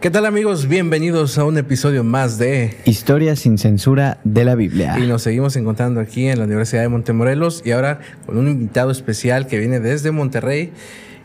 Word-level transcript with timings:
¿Qué 0.00 0.10
tal 0.12 0.26
amigos? 0.26 0.68
Bienvenidos 0.68 1.38
a 1.38 1.44
un 1.44 1.58
episodio 1.58 2.04
más 2.04 2.38
de 2.38 2.76
Historia 2.84 3.34
sin 3.34 3.58
censura 3.58 4.20
de 4.22 4.44
la 4.44 4.54
Biblia. 4.54 4.96
Y 4.96 5.08
nos 5.08 5.22
seguimos 5.22 5.56
encontrando 5.56 5.98
aquí 5.98 6.28
en 6.28 6.38
la 6.38 6.44
Universidad 6.44 6.82
de 6.82 6.88
Montemorelos 6.88 7.62
y 7.64 7.72
ahora 7.72 7.98
con 8.24 8.38
un 8.38 8.46
invitado 8.46 8.92
especial 8.92 9.48
que 9.48 9.58
viene 9.58 9.80
desde 9.80 10.12
Monterrey. 10.12 10.72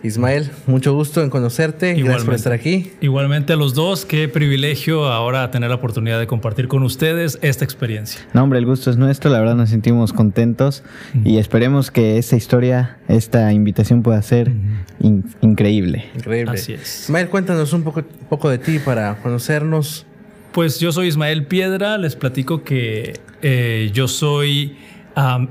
Ismael, 0.03 0.51
mucho 0.67 0.93
gusto 0.93 1.23
en 1.23 1.29
conocerte. 1.29 1.91
Igualmente. 1.91 2.07
Gracias 2.09 2.25
por 2.25 2.35
estar 2.35 2.53
aquí. 2.53 2.91
Igualmente 2.99 3.53
a 3.53 3.55
los 3.55 3.73
dos, 3.73 4.05
qué 4.05 4.27
privilegio 4.27 5.05
ahora 5.05 5.49
tener 5.49 5.69
la 5.69 5.77
oportunidad 5.77 6.19
de 6.19 6.27
compartir 6.27 6.67
con 6.67 6.83
ustedes 6.83 7.39
esta 7.41 7.63
experiencia. 7.63 8.19
No, 8.33 8.43
hombre, 8.43 8.59
el 8.59 8.65
gusto 8.65 8.91
es 8.91 8.97
nuestro, 8.97 9.31
la 9.31 9.39
verdad 9.39 9.55
nos 9.55 9.69
sentimos 9.69 10.11
contentos 10.11 10.83
y 11.23 11.37
esperemos 11.37 11.89
que 11.89 12.17
esta 12.17 12.35
historia, 12.35 12.97
esta 13.07 13.53
invitación 13.53 14.03
pueda 14.03 14.21
ser 14.21 14.51
increíble. 15.41 16.05
Increíble. 16.15 16.51
Así 16.51 16.73
es. 16.73 17.03
Ismael, 17.03 17.29
cuéntanos 17.29 17.71
un 17.71 17.83
poco, 17.83 18.03
poco 18.29 18.49
de 18.49 18.57
ti 18.57 18.79
para 18.79 19.15
conocernos. 19.21 20.05
Pues 20.51 20.79
yo 20.79 20.91
soy 20.91 21.07
Ismael 21.07 21.45
Piedra, 21.47 21.97
les 21.97 22.15
platico 22.17 22.63
que 22.63 23.19
eh, 23.41 23.89
yo 23.93 24.07
soy 24.09 24.75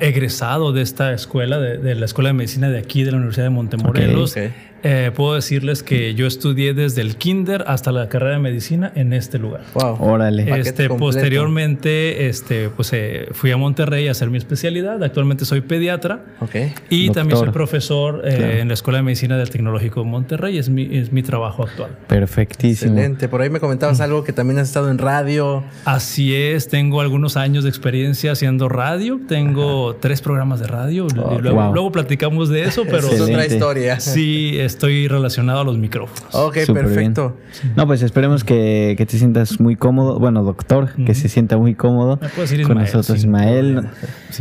egresado 0.00 0.72
de 0.72 0.82
esta 0.82 1.12
escuela, 1.12 1.58
de, 1.58 1.94
la 1.94 2.04
Escuela 2.04 2.30
de 2.30 2.34
Medicina 2.34 2.68
de 2.68 2.78
aquí, 2.78 3.04
de 3.04 3.12
la 3.12 3.18
Universidad 3.18 3.46
de 3.46 3.50
Montemorelos. 3.50 4.34
Eh, 4.82 5.12
puedo 5.14 5.34
decirles 5.34 5.82
que 5.82 6.14
yo 6.14 6.26
estudié 6.26 6.74
desde 6.74 7.02
el 7.02 7.16
kinder 7.16 7.64
hasta 7.66 7.92
la 7.92 8.08
carrera 8.08 8.32
de 8.32 8.40
medicina 8.40 8.92
en 8.94 9.12
este 9.12 9.38
lugar. 9.38 9.62
Wow. 9.74 9.96
Órale. 10.00 10.60
Este, 10.60 10.88
posteriormente, 10.88 12.28
este, 12.28 12.68
pues 12.68 12.92
eh, 12.92 13.28
fui 13.32 13.50
a 13.52 13.56
Monterrey 13.56 14.08
a 14.08 14.10
hacer 14.12 14.30
mi 14.30 14.38
especialidad. 14.38 15.02
Actualmente 15.02 15.44
soy 15.44 15.60
pediatra. 15.60 16.24
Okay. 16.40 16.74
Y 16.90 17.10
también 17.10 17.38
soy 17.38 17.50
profesor 17.50 18.22
eh, 18.24 18.58
en 18.60 18.68
la 18.68 18.74
Escuela 18.74 18.98
de 18.98 19.04
Medicina 19.04 19.36
del 19.36 19.50
Tecnológico 19.50 20.00
de 20.00 20.06
Monterrey. 20.06 20.58
Es 20.58 20.68
mi, 20.68 20.96
es 20.96 21.12
mi 21.12 21.22
trabajo 21.22 21.62
actual. 21.64 21.90
Perfectísimo. 22.08 22.92
Excelente. 22.92 23.28
Por 23.28 23.42
ahí 23.42 23.50
me 23.50 23.60
comentabas 23.60 24.00
algo 24.00 24.24
que 24.24 24.32
también 24.32 24.58
has 24.58 24.68
estado 24.68 24.90
en 24.90 24.98
radio. 24.98 25.62
Así 25.84 26.34
es. 26.34 26.68
Tengo 26.68 27.00
algunos 27.00 27.36
años 27.36 27.64
de 27.64 27.70
experiencia 27.70 28.32
haciendo 28.32 28.68
radio. 28.68 29.20
Tengo 29.28 29.96
tres 29.96 30.20
programas 30.20 30.60
de 30.60 30.66
radio. 30.66 31.06
Oh, 31.06 31.38
luego, 31.40 31.72
luego, 31.72 31.92
platicamos 31.92 32.48
de 32.48 32.64
eso, 32.64 32.84
pero 32.84 33.08
es 33.08 33.20
otra 33.20 33.46
historia. 33.46 34.00
Sí, 34.00 34.56
estoy 34.72 35.08
relacionado 35.08 35.60
a 35.60 35.64
los 35.64 35.78
micrófonos. 35.78 36.34
Ok, 36.34 36.58
perfecto. 36.72 37.36
No, 37.76 37.86
pues 37.86 38.02
esperemos 38.02 38.44
que, 38.44 38.96
te 38.98 39.18
sientas 39.18 39.60
muy 39.60 39.76
cómodo. 39.76 40.18
Bueno, 40.18 40.42
doctor, 40.42 40.90
que 41.06 41.14
se 41.14 41.28
sienta 41.28 41.56
muy 41.56 41.74
cómodo 41.74 42.18
con 42.66 42.78
nosotros, 42.78 43.18
Ismael. 43.18 43.88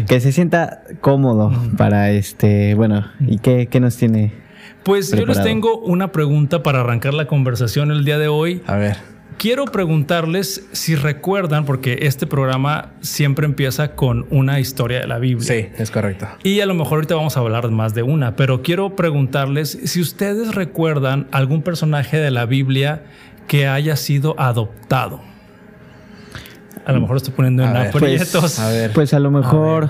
Que 0.08 0.20
se 0.20 0.32
sienta 0.32 0.84
cómodo 1.02 1.52
para 1.78 2.12
este. 2.12 2.76
Bueno, 2.76 3.06
¿y 3.20 3.40
qué, 3.40 3.68
qué 3.68 3.80
nos 3.80 3.98
tiene? 3.98 4.34
Pues 4.84 5.12
yo 5.12 5.26
les 5.26 5.44
tengo 5.44 5.78
una 5.78 6.12
pregunta 6.12 6.64
para 6.64 6.82
arrancar 6.82 7.14
la 7.14 7.28
conversación 7.28 7.92
el 7.92 8.04
día 8.04 8.18
de 8.18 8.28
hoy. 8.28 8.62
A 8.66 8.78
ver. 8.78 9.11
Quiero 9.38 9.66
preguntarles 9.66 10.68
si 10.72 10.96
recuerdan, 10.96 11.66
porque 11.66 12.00
este 12.02 12.28
programa 12.28 12.92
siempre 13.02 13.46
empieza 13.46 13.96
con 13.96 14.28
una 14.30 14.60
historia 14.60 15.00
de 15.00 15.08
la 15.08 15.18
Biblia. 15.18 15.48
Sí, 15.48 15.68
es 15.78 15.90
correcto. 15.90 16.28
Y 16.44 16.60
a 16.60 16.66
lo 16.66 16.74
mejor 16.74 16.98
ahorita 16.98 17.16
vamos 17.16 17.38
a 17.38 17.40
hablar 17.40 17.70
más 17.72 17.94
de 17.94 18.04
una, 18.04 18.36
pero 18.36 18.62
quiero 18.62 18.96
preguntarles 18.96 19.80
si 19.86 20.00
ustedes 20.00 20.54
recuerdan 20.54 21.28
algún 21.32 21.64
personaje 21.64 22.18
de 22.18 22.30
la 22.30 22.46
Biblia 22.46 23.04
que 23.48 23.68
haya 23.68 23.96
sido 23.96 24.40
adoptado. 24.40 25.31
A 26.86 26.92
lo 26.94 27.02
mejor 27.02 27.18
estoy 27.18 27.34
poniendo 27.34 27.64
en 27.64 27.76
aprietos. 27.76 28.42
Pues, 28.42 28.60
a 28.60 28.70
ver. 28.70 28.92
Pues 28.94 29.14
a 29.14 29.20
lo 29.20 29.32
mejor. 29.32 29.90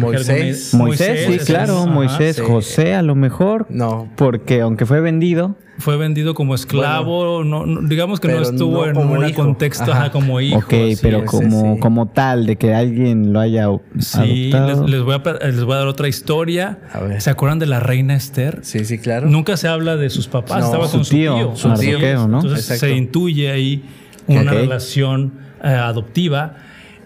Moisés. 0.00 0.74
Moisés, 0.74 1.26
sí, 1.28 1.38
claro. 1.46 1.86
Moisés, 1.86 2.40
José, 2.40 2.94
a 2.94 3.02
lo 3.02 3.14
mejor. 3.14 3.66
No. 3.68 4.08
Porque 4.16 4.60
aunque 4.60 4.86
fue 4.86 5.00
vendido. 5.00 5.56
Fue 5.78 5.96
vendido 5.96 6.34
como 6.34 6.54
esclavo. 6.54 7.44
no, 7.44 7.64
digamos 7.82 8.20
que 8.20 8.28
no 8.28 8.42
estuvo 8.42 8.86
en 8.86 8.96
un 8.96 9.32
contexto 9.32 9.92
como 10.12 10.40
hijo. 10.40 10.58
Ok, 10.58 10.74
pero 11.00 11.24
como, 11.24 11.78
como 11.78 12.08
tal, 12.08 12.46
de 12.46 12.56
que 12.56 12.74
alguien 12.74 13.32
lo 13.32 13.40
haya. 13.40 13.68
Sí, 13.98 14.52
les, 14.86 15.02
voy 15.02 15.14
a, 15.14 15.46
les 15.46 15.64
voy 15.64 15.74
a 15.74 15.78
dar 15.78 15.86
otra 15.86 16.08
historia. 16.08 16.78
¿Se 17.18 17.30
acuerdan 17.30 17.58
de 17.58 17.66
la 17.66 17.80
reina 17.80 18.14
Esther? 18.14 18.60
Sí, 18.62 18.84
sí, 18.84 18.98
claro. 18.98 19.28
Nunca 19.28 19.56
se 19.56 19.68
habla 19.68 19.96
de 19.96 20.10
sus 20.10 20.28
papás. 20.28 20.64
Estaba 20.64 20.88
con 20.88 21.04
su 21.04 21.10
tío. 21.10 21.56
Su 21.56 21.72
tío. 21.74 21.98
¿no? 22.28 22.40
Entonces 22.40 22.78
se 22.78 22.94
intuye 22.94 23.50
ahí 23.50 23.84
una 24.26 24.52
relación 24.52 25.51
eh, 25.62 25.68
adoptiva. 25.68 26.56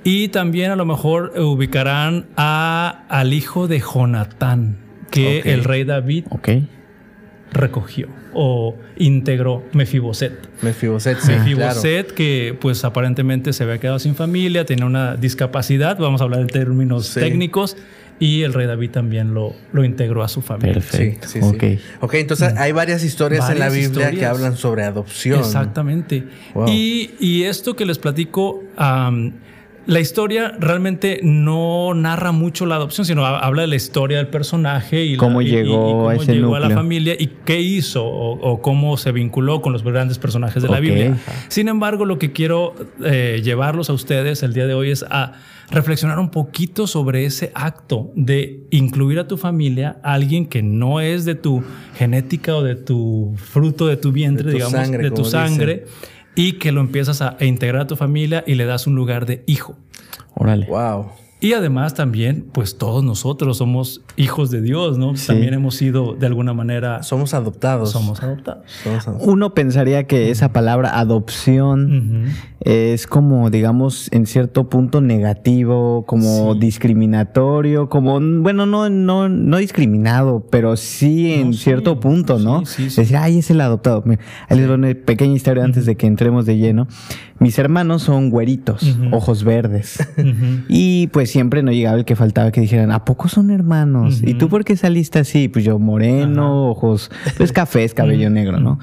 Y 0.04 0.28
también 0.28 0.70
a 0.70 0.76
lo 0.76 0.84
mejor 0.84 1.32
ubicarán 1.36 2.26
a, 2.36 3.04
al 3.08 3.32
hijo 3.32 3.66
de 3.66 3.80
Jonatán, 3.80 4.78
que 5.10 5.40
el 5.40 5.64
rey 5.64 5.84
David 5.84 6.26
recogió 7.52 8.08
o 8.32 8.76
integró 8.96 9.64
Mefiboset. 9.72 10.32
Mefiboset, 10.62 11.18
sí, 11.18 11.32
Mefiboset, 11.32 12.12
que 12.12 12.56
pues 12.60 12.84
aparentemente 12.84 13.52
se 13.52 13.64
había 13.64 13.78
quedado 13.78 13.98
sin 13.98 14.14
familia, 14.14 14.64
tenía 14.66 14.84
una 14.84 15.16
discapacidad, 15.16 15.98
vamos 15.98 16.20
a 16.20 16.24
hablar 16.24 16.40
en 16.40 16.48
términos 16.48 17.14
técnicos, 17.14 17.76
y 18.18 18.42
el 18.42 18.54
rey 18.54 18.66
David 18.66 18.90
también 18.90 19.34
lo, 19.34 19.54
lo 19.72 19.84
integró 19.84 20.22
a 20.22 20.28
su 20.28 20.40
familia. 20.42 20.74
Perfecto. 20.74 21.28
Sí, 21.28 21.40
sí, 21.40 21.78
ok, 22.00 22.14
entonces 22.14 22.54
hay 22.56 22.72
varias 22.72 23.04
historias 23.04 23.48
en 23.50 23.58
la 23.58 23.68
Biblia 23.68 24.10
que 24.10 24.24
hablan 24.24 24.56
sobre 24.56 24.84
adopción. 24.84 25.40
Exactamente. 25.40 26.24
Y, 26.66 27.10
y, 27.20 27.44
esto 27.44 27.76
que 27.76 27.84
les 27.84 27.98
platico, 27.98 28.62
la 29.86 30.00
historia 30.00 30.52
realmente 30.58 31.20
no 31.22 31.94
narra 31.94 32.32
mucho 32.32 32.66
la 32.66 32.74
adopción, 32.74 33.04
sino 33.06 33.24
habla 33.24 33.62
de 33.62 33.68
la 33.68 33.76
historia 33.76 34.18
del 34.18 34.28
personaje 34.28 35.04
y 35.04 35.16
cómo 35.16 35.42
llegó, 35.42 36.08
a, 36.08 36.16
llegó 36.16 36.56
a 36.56 36.60
la 36.60 36.70
familia 36.70 37.14
y 37.18 37.28
qué 37.44 37.60
hizo 37.60 38.04
o, 38.04 38.60
cómo 38.60 38.96
se 38.96 39.12
vinculó 39.12 39.62
con 39.62 39.72
los 39.72 39.84
grandes 39.84 40.18
personajes 40.18 40.62
de 40.62 40.68
la 40.68 40.80
Biblia. 40.80 41.16
Sin 41.48 41.68
embargo, 41.68 42.04
lo 42.04 42.18
que 42.18 42.32
quiero 42.32 42.74
eh, 43.04 43.40
llevarlos 43.44 43.88
a 43.88 43.92
ustedes 43.92 44.42
el 44.42 44.52
día 44.52 44.66
de 44.66 44.74
hoy 44.74 44.90
es 44.90 45.04
a 45.08 45.34
reflexionar 45.70 46.18
un 46.18 46.30
poquito 46.30 46.86
sobre 46.86 47.24
ese 47.24 47.50
acto 47.54 48.12
de 48.14 48.66
incluir 48.70 49.18
a 49.18 49.28
tu 49.28 49.36
familia, 49.36 49.98
a 50.02 50.14
alguien 50.14 50.46
que 50.46 50.62
no 50.62 51.00
es 51.00 51.24
de 51.24 51.34
tu 51.34 51.62
genética 51.96 52.56
o 52.56 52.62
de 52.62 52.76
tu 52.76 53.34
fruto 53.36 53.86
de 53.86 53.96
tu 53.96 54.12
vientre, 54.12 54.52
digamos, 54.52 54.90
de 54.90 55.10
tu 55.10 55.24
sangre 55.24 55.84
y 56.36 56.52
que 56.52 56.70
lo 56.70 56.80
empiezas 56.80 57.22
a, 57.22 57.36
integrar 57.40 57.82
a 57.82 57.86
tu 57.88 57.96
familia 57.96 58.44
y 58.46 58.54
le 58.54 58.66
das 58.66 58.86
un 58.86 58.94
lugar 58.94 59.26
de 59.26 59.42
hijo. 59.46 59.76
Órale. 60.34 60.66
Wow. 60.66 61.10
Y 61.38 61.52
además 61.52 61.92
también, 61.92 62.46
pues 62.50 62.78
todos 62.78 63.04
nosotros 63.04 63.58
somos 63.58 64.00
hijos 64.16 64.50
de 64.50 64.62
Dios, 64.62 64.96
¿no? 64.96 65.12
También 65.26 65.52
hemos 65.52 65.74
sido 65.74 66.14
de 66.14 66.26
alguna 66.26 66.54
manera... 66.54 67.02
Somos 67.02 67.34
adoptados. 67.34 67.92
Somos 67.92 68.22
adoptados. 68.22 68.64
Uno 69.20 69.52
pensaría 69.52 70.04
que 70.04 70.30
esa 70.30 70.54
palabra 70.54 70.98
adopción 70.98 72.32
es 72.60 73.06
como, 73.06 73.50
digamos, 73.50 74.08
en 74.12 74.26
cierto 74.26 74.70
punto 74.70 75.02
negativo, 75.02 76.06
como 76.06 76.54
discriminatorio, 76.54 77.90
como, 77.90 78.18
bueno, 78.18 78.64
no, 78.64 78.88
no, 78.88 79.28
no 79.28 79.56
discriminado, 79.58 80.46
pero 80.50 80.76
sí 80.76 81.34
en 81.34 81.52
cierto 81.52 82.00
punto, 82.00 82.38
¿no? 82.38 82.62
Decir, 82.62 83.16
ay, 83.18 83.38
es 83.38 83.50
el 83.50 83.60
adoptado. 83.60 84.02
ahí 84.48 84.56
les 84.58 84.66
doy 84.66 84.76
una 84.76 84.94
pequeña 84.94 85.34
historia 85.34 85.64
antes 85.64 85.84
de 85.84 85.96
que 85.96 86.06
entremos 86.06 86.46
de 86.46 86.56
lleno. 86.56 86.88
Mis 87.38 87.58
hermanos 87.58 88.02
son 88.02 88.30
güeritos, 88.30 88.96
ojos 89.12 89.44
verdes. 89.44 89.98
Y 90.68 91.08
pues 91.08 91.30
siempre 91.30 91.62
no 91.62 91.70
llegaba 91.70 91.96
el 91.98 92.04
que 92.04 92.16
faltaba 92.16 92.50
que 92.50 92.60
dijeran, 92.60 92.90
¿a 92.90 93.04
poco 93.04 93.28
son 93.28 93.50
hermanos? 93.50 94.22
¿Y 94.22 94.34
tú 94.34 94.48
por 94.48 94.64
qué 94.64 94.76
saliste 94.76 95.18
así? 95.18 95.48
Pues 95.48 95.64
yo 95.64 95.78
moreno, 95.78 96.68
ojos, 96.68 97.10
pues 97.36 97.52
cafés, 97.52 97.94
cabello 97.94 98.30
negro, 98.30 98.58
¿no? 98.58 98.78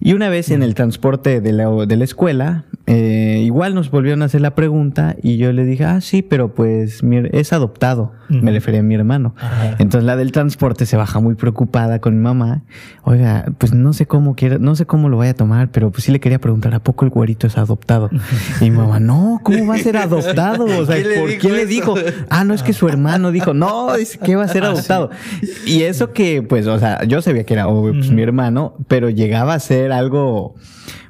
Y 0.00 0.12
una 0.12 0.28
vez 0.28 0.50
en 0.50 0.62
el 0.62 0.74
transporte 0.74 1.40
de 1.40 1.52
la, 1.52 1.68
de 1.86 1.96
la 1.96 2.04
escuela, 2.04 2.64
eh, 2.86 3.42
igual 3.44 3.74
nos 3.74 3.90
volvieron 3.90 4.22
a 4.22 4.26
hacer 4.26 4.40
la 4.40 4.54
pregunta 4.54 5.16
y 5.22 5.36
yo 5.36 5.52
le 5.52 5.64
dije, 5.64 5.84
ah, 5.84 6.00
sí, 6.00 6.22
pero 6.22 6.54
pues 6.54 7.02
es 7.32 7.52
adoptado. 7.52 8.12
Me 8.28 8.52
refería 8.52 8.80
a 8.80 8.82
mi 8.82 8.94
hermano. 8.94 9.34
Entonces 9.78 10.04
la 10.04 10.16
del 10.16 10.32
transporte 10.32 10.86
se 10.86 10.96
baja 10.96 11.20
muy 11.20 11.34
preocupada 11.34 12.00
con 12.00 12.16
mi 12.16 12.22
mamá. 12.22 12.62
Oiga, 13.02 13.44
pues 13.58 13.74
no 13.74 13.92
sé 13.92 14.06
cómo 14.06 14.34
quiera, 14.34 14.58
no 14.58 14.74
sé 14.74 14.86
cómo 14.86 15.08
lo 15.08 15.18
vaya 15.18 15.32
a 15.32 15.34
tomar, 15.34 15.70
pero 15.70 15.90
pues 15.90 16.04
sí 16.04 16.12
le 16.12 16.20
quería 16.20 16.38
preguntar, 16.38 16.74
¿a 16.74 16.82
poco 16.82 17.04
el 17.04 17.10
güerito 17.10 17.46
es 17.46 17.58
adoptado? 17.58 17.93
Y 18.60 18.70
mi 18.70 18.76
mamá, 18.76 19.00
no, 19.00 19.40
¿cómo 19.42 19.66
va 19.66 19.74
a 19.74 19.78
ser 19.78 19.96
adoptado? 19.96 20.64
O 20.64 20.86
sea, 20.86 20.96
¿por 21.20 21.38
qué 21.38 21.50
le 21.50 21.66
dijo? 21.66 21.94
Ah, 22.30 22.44
no, 22.44 22.54
es 22.54 22.62
que 22.62 22.72
su 22.72 22.88
hermano 22.88 23.32
dijo, 23.32 23.54
no, 23.54 23.94
dice 23.96 24.18
que 24.18 24.36
va 24.36 24.44
a 24.44 24.48
ser 24.48 24.64
ah, 24.64 24.68
adoptado. 24.68 25.10
Y 25.66 25.82
eso 25.82 26.12
que, 26.12 26.42
pues, 26.42 26.66
o 26.66 26.78
sea, 26.78 27.04
yo 27.04 27.22
sabía 27.22 27.44
que 27.44 27.54
era 27.54 27.66
pues, 27.66 28.10
mi 28.10 28.22
hermano, 28.22 28.74
pero 28.88 29.10
llegaba 29.10 29.54
a 29.54 29.60
ser 29.60 29.92
algo 29.92 30.54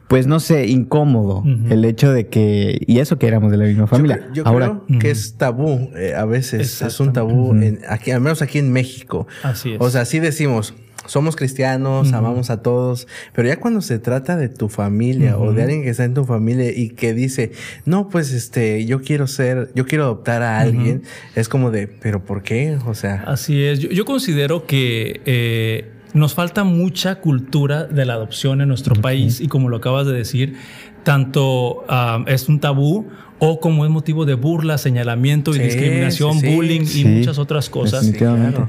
pues 0.08 0.26
no 0.26 0.38
sé, 0.38 0.66
incómodo 0.66 1.42
el 1.70 1.84
hecho 1.84 2.12
de 2.12 2.28
que, 2.28 2.78
y 2.86 2.98
eso 2.98 3.18
que 3.18 3.26
éramos 3.26 3.50
de 3.50 3.56
la 3.56 3.64
misma 3.64 3.86
familia. 3.86 4.28
Yo, 4.32 4.44
creo 4.44 4.84
que 5.00 5.10
es 5.10 5.36
tabú, 5.36 5.90
eh, 5.96 6.14
a 6.14 6.24
veces 6.24 6.82
es 6.82 7.00
un 7.00 7.12
tabú, 7.12 7.56
aquí, 7.88 8.10
al 8.10 8.20
menos 8.20 8.42
aquí 8.42 8.58
en 8.58 8.70
México. 8.70 9.26
Así 9.42 9.72
es. 9.72 9.80
O 9.80 9.90
sea, 9.90 10.04
sí 10.04 10.20
decimos, 10.20 10.74
somos 11.06 11.36
cristianos, 11.36 12.12
amamos 12.12 12.50
a 12.50 12.62
todos, 12.62 13.06
pero 13.32 13.48
ya 13.48 13.58
cuando 13.58 13.80
se 13.80 13.98
trata 13.98 14.36
de 14.36 14.48
tu 14.48 14.68
familia 14.68 15.38
o 15.38 15.52
de 15.52 15.62
alguien 15.62 15.82
que 15.82 15.90
está 15.90 16.04
en 16.04 16.14
tu 16.14 16.24
familia 16.24 16.70
y 16.70 16.90
que 16.90 17.14
dice, 17.14 17.52
no, 17.84 18.08
pues 18.08 18.32
este, 18.32 18.84
yo 18.86 19.02
quiero 19.02 19.26
ser, 19.26 19.70
yo 19.74 19.86
quiero 19.86 20.04
adoptar 20.04 20.42
a 20.42 20.60
alguien, 20.60 21.02
es 21.34 21.48
como 21.48 21.70
de, 21.70 21.86
pero 21.86 22.24
¿por 22.24 22.42
qué? 22.42 22.78
O 22.86 22.94
sea. 22.94 23.24
Así 23.26 23.62
es, 23.64 23.80
yo, 23.80 24.04
considero 24.04 24.66
que... 24.66 25.20
Eh, 25.24 25.90
nos 26.14 26.32
falta 26.32 26.62
mucha 26.62 27.16
cultura 27.16 27.86
de 27.86 28.04
la 28.04 28.12
adopción 28.12 28.60
en 28.60 28.68
nuestro 28.68 28.94
país 28.94 29.40
y 29.40 29.48
como 29.48 29.68
lo 29.68 29.78
acabas 29.78 30.06
de 30.06 30.12
decir, 30.12 30.54
tanto 31.02 31.84
ah, 31.88 32.24
es 32.28 32.48
un 32.48 32.60
tabú 32.60 33.08
o 33.38 33.60
como 33.60 33.84
es 33.84 33.90
motivo 33.90 34.24
de 34.24 34.34
burla, 34.34 34.78
señalamiento 34.78 35.54
y 35.54 35.58
discriminación, 35.58 36.40
bullying 36.40 36.86
y 36.94 37.04
muchas 37.04 37.38
otras 37.38 37.68
cosas. 37.68 38.10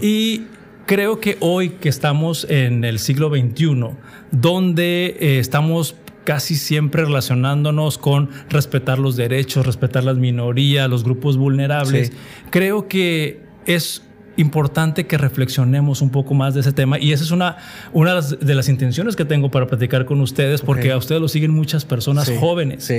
Y 0.01 0.43
creo 0.85 1.19
que 1.19 1.37
hoy 1.39 1.69
que 1.69 1.89
estamos 1.89 2.45
en 2.49 2.83
el 2.83 2.99
siglo 2.99 3.29
XXI, 3.29 3.89
donde 4.31 5.17
eh, 5.19 5.39
estamos 5.39 5.95
casi 6.23 6.55
siempre 6.55 7.05
relacionándonos 7.05 7.97
con 7.97 8.29
respetar 8.49 8.99
los 8.99 9.15
derechos, 9.15 9.65
respetar 9.65 10.03
las 10.03 10.17
minorías, 10.17 10.89
los 10.89 11.03
grupos 11.03 11.37
vulnerables, 11.37 12.11
creo 12.49 12.87
que 12.87 13.41
es 13.65 14.04
importante 14.37 15.05
que 15.05 15.17
reflexionemos 15.17 16.01
un 16.01 16.09
poco 16.09 16.33
más 16.33 16.53
de 16.53 16.61
ese 16.61 16.71
tema. 16.71 16.99
Y 16.99 17.13
esa 17.13 17.23
es 17.23 17.31
una, 17.31 17.57
una 17.93 18.21
de 18.21 18.55
las 18.55 18.69
intenciones 18.69 19.15
que 19.15 19.25
tengo 19.25 19.49
para 19.51 19.67
platicar 19.67 20.05
con 20.05 20.21
ustedes 20.21 20.61
porque 20.61 20.91
a 20.91 20.97
ustedes 20.97 21.21
lo 21.21 21.27
siguen 21.27 21.51
muchas 21.51 21.85
personas 21.85 22.31
jóvenes. 22.39 22.91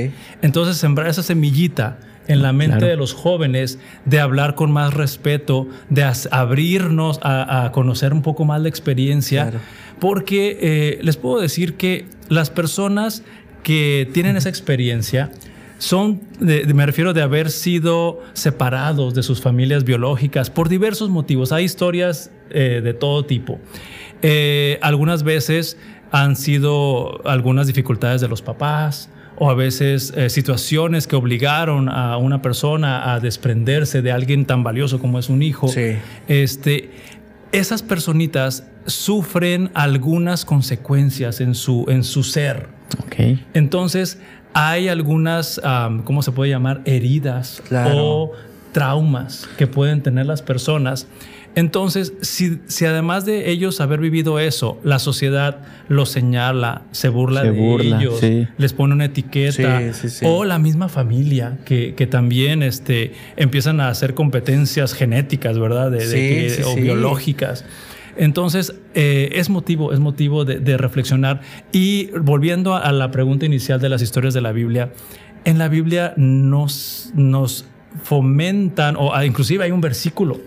Entonces 0.43 0.77
sembrar 0.77 1.09
esa 1.09 1.23
semillita 1.23 1.99
en 2.29 2.43
la 2.43 2.53
mente 2.53 2.87
de 2.87 2.97
los 2.97 3.13
jóvenes 3.13 3.79
de 4.05 4.21
hablar 4.21 4.55
con 4.55 4.73
más 4.73 4.95
respeto, 4.95 5.69
de 5.89 6.11
abrirnos 6.31 7.21
a, 7.23 7.71
conocer 7.73 8.13
un 8.13 8.23
poco 8.23 8.45
más 8.45 8.61
la 8.61 8.69
experiencia, 8.69 9.53
porque 10.01 10.59
eh, 10.61 10.99
les 11.03 11.17
puedo 11.17 11.41
decir 11.41 11.75
que 11.77 12.07
las 12.29 12.51
personas 12.51 13.23
que 13.63 14.09
tienen 14.13 14.37
esa 14.37 14.49
experiencia, 14.49 15.31
son, 15.79 16.23
me 16.41 16.87
refiero 16.87 17.13
de 17.13 17.23
haber 17.23 17.51
sido 17.51 18.21
separados 18.33 19.15
de 19.15 19.23
sus 19.23 19.41
familias 19.41 19.85
biológicas 19.85 20.51
por 20.51 20.69
diversos 20.69 21.11
motivos. 21.11 21.53
Hay 21.53 21.65
historias 21.65 22.31
eh, 22.51 22.81
de 22.83 22.95
todo 22.95 23.25
tipo. 23.25 23.59
Eh, 24.23 24.79
algunas 24.83 25.23
veces 25.23 25.77
han 26.11 26.37
sido 26.37 27.27
algunas 27.27 27.67
dificultades 27.67 28.21
de 28.21 28.29
los 28.29 28.41
papás 28.41 29.11
o 29.39 29.51
a 29.51 29.55
veces 29.55 30.15
eh, 30.17 30.31
situaciones 30.31 31.07
que 31.07 31.17
obligaron 31.17 31.91
a 31.91 32.17
una 32.17 32.41
persona 32.41 33.13
a 33.13 33.21
desprenderse 33.21 34.01
de 34.01 34.13
alguien 34.13 34.47
tan 34.47 34.63
valioso 34.63 34.99
como 34.99 35.19
es 35.19 35.29
un 35.29 35.43
hijo. 35.43 35.69
Este, 36.27 36.91
esas 37.53 37.83
personitas 37.83 38.67
sufren 38.87 39.71
algunas 39.75 40.45
consecuencias 40.45 41.41
en 41.41 41.55
su, 41.55 41.85
en 41.89 42.05
su 42.05 42.23
ser. 42.23 42.69
Okay. 43.07 43.45
Entonces, 43.53 44.19
hay 44.57 44.89
algunas, 44.89 45.61
¿cómo 46.05 46.23
se 46.23 46.33
puede 46.33 46.51
llamar? 46.51 46.81
Heridas 46.87 47.63
o 47.71 48.33
traumas 48.73 49.47
que 49.59 49.67
pueden 49.67 50.03
tener 50.03 50.25
las 50.25 50.41
personas. 50.41 51.07
Entonces, 51.55 52.15
si, 52.23 52.59
si, 52.67 52.85
además 52.85 53.25
de 53.25 53.51
ellos 53.51 53.81
haber 53.81 54.01
vivido 54.01 54.39
eso, 54.41 54.79
la 54.83 54.99
sociedad 54.99 55.59
los 55.89 56.11
señala, 56.11 56.83
se 56.91 57.09
burla 57.11 57.43
de 57.43 57.51
ellos, 57.51 58.21
les 58.57 58.73
pone 58.73 58.95
una 58.95 59.07
etiqueta, 59.07 59.81
o 60.23 60.45
la 60.45 60.59
misma 60.59 60.89
familia 60.89 61.59
que, 61.65 61.95
que, 61.95 62.07
también 62.07 62.63
este, 62.63 63.13
empiezan 63.37 63.81
a 63.81 63.89
hacer 63.89 64.15
competencias 64.15 64.95
genéticas, 64.95 65.59
¿verdad? 65.59 65.91
De, 65.91 66.63
o 66.67 66.77
biológicas. 66.77 67.65
Entonces, 68.17 68.75
eh, 68.95 69.31
es 69.33 69.51
motivo, 69.51 69.93
es 69.93 70.01
motivo 70.01 70.45
de, 70.45 70.77
reflexionar. 70.77 71.41
Y 71.73 72.07
volviendo 72.19 72.75
a, 72.75 72.91
la 72.93 73.11
pregunta 73.11 73.47
inicial 73.47 73.81
de 73.81 73.89
las 73.89 74.03
historias 74.03 74.35
de 74.35 74.41
la 74.41 74.53
Biblia, 74.53 74.93
en 75.45 75.59
la 75.59 75.69
Biblia 75.69 76.15
nos, 76.17 77.13
nos 77.15 77.67
fomentan, 78.03 78.97
o 78.99 79.23
inclusive 79.23 79.65
hay 79.65 79.71
un 79.71 79.81
versículo, 79.81 80.41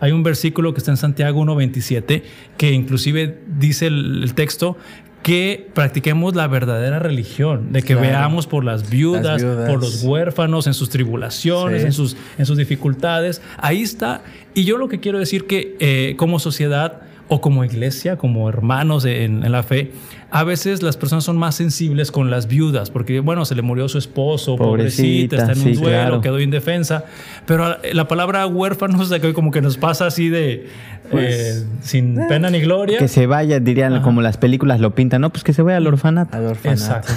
hay 0.00 0.12
un 0.12 0.22
versículo 0.22 0.74
que 0.74 0.78
está 0.78 0.90
en 0.90 0.96
Santiago 0.96 1.42
1.27, 1.42 2.22
que 2.56 2.72
inclusive 2.72 3.40
dice 3.58 3.86
el, 3.86 4.32
texto 4.34 4.76
que 5.22 5.70
practiquemos 5.72 6.34
la 6.34 6.46
verdadera 6.46 6.98
religión, 6.98 7.72
de 7.72 7.82
que 7.82 7.94
veamos 7.94 8.46
por 8.46 8.62
las 8.62 8.90
viudas, 8.90 9.42
por 9.42 9.80
los 9.80 10.02
huérfanos, 10.02 10.66
en 10.66 10.74
sus 10.74 10.90
tribulaciones, 10.90 11.82
en, 11.82 11.94
sus, 11.94 12.14
en 12.36 12.44
sus 12.44 12.58
dificultades. 12.58 13.40
Ahí 13.56 13.80
está. 13.80 14.22
Y 14.52 14.64
yo 14.64 14.76
lo 14.76 14.88
que 14.88 15.00
quiero 15.00 15.18
decir 15.18 15.46
que 15.46 15.76
eh, 15.80 16.14
como 16.18 16.38
sociedad 16.38 17.00
o 17.28 17.40
como 17.40 17.64
iglesia, 17.64 18.16
como 18.16 18.48
hermanos 18.48 19.04
en, 19.04 19.50
la 19.50 19.62
fe, 19.62 19.92
a 20.30 20.44
veces 20.44 20.82
las 20.82 20.96
personas 20.96 21.24
son 21.24 21.36
más 21.36 21.54
sensibles 21.54 22.10
con 22.10 22.30
las 22.30 22.46
viudas, 22.46 22.90
porque 22.90 23.20
bueno, 23.20 23.44
se 23.44 23.54
le 23.54 23.62
murió 23.62 23.88
su 23.88 23.98
esposo, 23.98 24.56
pobrecita, 24.56 25.36
está 25.36 25.52
en 25.52 25.62
un 25.62 25.74
duelo, 25.74 26.20
quedó 26.20 26.40
indefensa, 26.40 27.04
pero 27.46 27.76
la 27.92 28.08
palabra 28.08 28.46
huérfano 28.46 28.98
que 29.20 29.32
como 29.32 29.50
que 29.50 29.62
nos 29.62 29.76
pasa 29.78 30.06
así 30.06 30.28
de 30.28 30.66
pues, 31.10 31.62
eh, 31.62 31.66
sin 31.82 32.20
eh, 32.20 32.26
pena 32.28 32.50
ni 32.50 32.60
gloria. 32.60 32.98
Que 32.98 33.08
se 33.08 33.26
vaya, 33.26 33.60
dirían, 33.60 34.02
como 34.02 34.22
las 34.22 34.36
películas 34.36 34.80
lo 34.80 34.94
pintan, 34.94 35.22
no, 35.22 35.30
pues 35.30 35.44
que 35.44 35.52
se 35.52 35.62
vaya 35.62 35.78
al 35.78 35.86
orfanato. 35.86 36.36
Al 36.36 36.46
orfanato. 36.46 36.82
Exacto. 36.82 37.12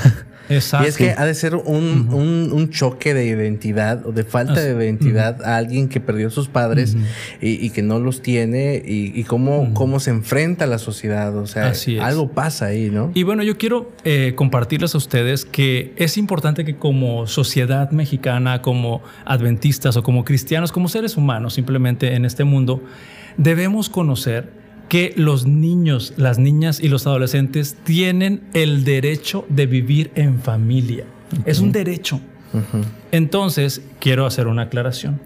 Exacto. 0.50 0.86
Y 0.86 0.90
es 0.90 0.98
que 0.98 1.12
ha 1.12 1.26
de 1.26 1.34
ser 1.34 1.56
un, 1.56 2.10
un, 2.52 2.70
choque 2.70 3.14
de 3.14 3.26
identidad 3.26 4.06
o 4.06 4.12
de 4.12 4.24
falta 4.24 4.60
de 4.60 4.72
identidad 4.74 5.42
a 5.44 5.58
alguien 5.58 5.88
que 5.88 6.00
perdió 6.00 6.28
a 6.28 6.30
sus 6.30 6.48
padres 6.48 6.96
y, 7.42 7.70
que 7.72 7.82
no 7.82 8.00
los 8.00 8.22
tiene 8.22 8.82
y, 8.86 9.24
cómo, 9.24 9.74
cómo 9.74 10.00
se 10.00 10.12
enfrenta 10.12 10.66
a 10.66 10.68
la 10.68 10.78
sociedad. 10.80 11.36
O 11.38 11.48
sea, 11.48 11.74
algo 12.02 12.32
pasa 12.32 12.68
ahí, 12.68 12.90
¿no? 12.90 13.12
Y 13.14 13.24
bueno, 13.24 13.44
yo 13.44 13.58
quiero 13.58 13.92
eh, 14.04 14.34
compartirles 14.36 14.96
a 14.96 14.98
ustedes 14.98 15.46
que 15.46 15.94
es 15.98 16.18
importante 16.18 16.66
que 16.66 16.76
como 16.76 17.28
sociedad 17.28 17.92
mexicana, 17.92 18.62
como 18.62 19.02
adventistas 19.26 19.98
o 19.98 20.04
como 20.04 20.24
cristianos, 20.26 20.72
como 20.72 20.90
seres 20.90 21.18
humanos 21.18 21.54
simplemente 21.54 22.16
en 22.16 22.26
este 22.26 22.44
mundo, 22.44 22.84
debemos 23.38 23.90
conocer 23.90 24.57
que 24.90 25.14
los 25.16 25.46
niños, 25.46 26.14
las 26.18 26.40
niñas 26.40 26.80
y 26.80 26.88
los 26.88 27.08
adolescentes 27.08 27.76
tienen 27.84 28.42
el 28.54 28.84
derecho 28.84 29.46
de 29.50 29.66
vivir 29.66 30.12
en 30.16 30.40
familia. 30.40 31.06
Es 31.46 31.60
un 31.60 31.72
derecho. 31.72 32.22
Entonces, 33.12 33.82
quiero 34.00 34.26
hacer 34.26 34.48
una 34.48 34.64
aclaración. 34.64 35.20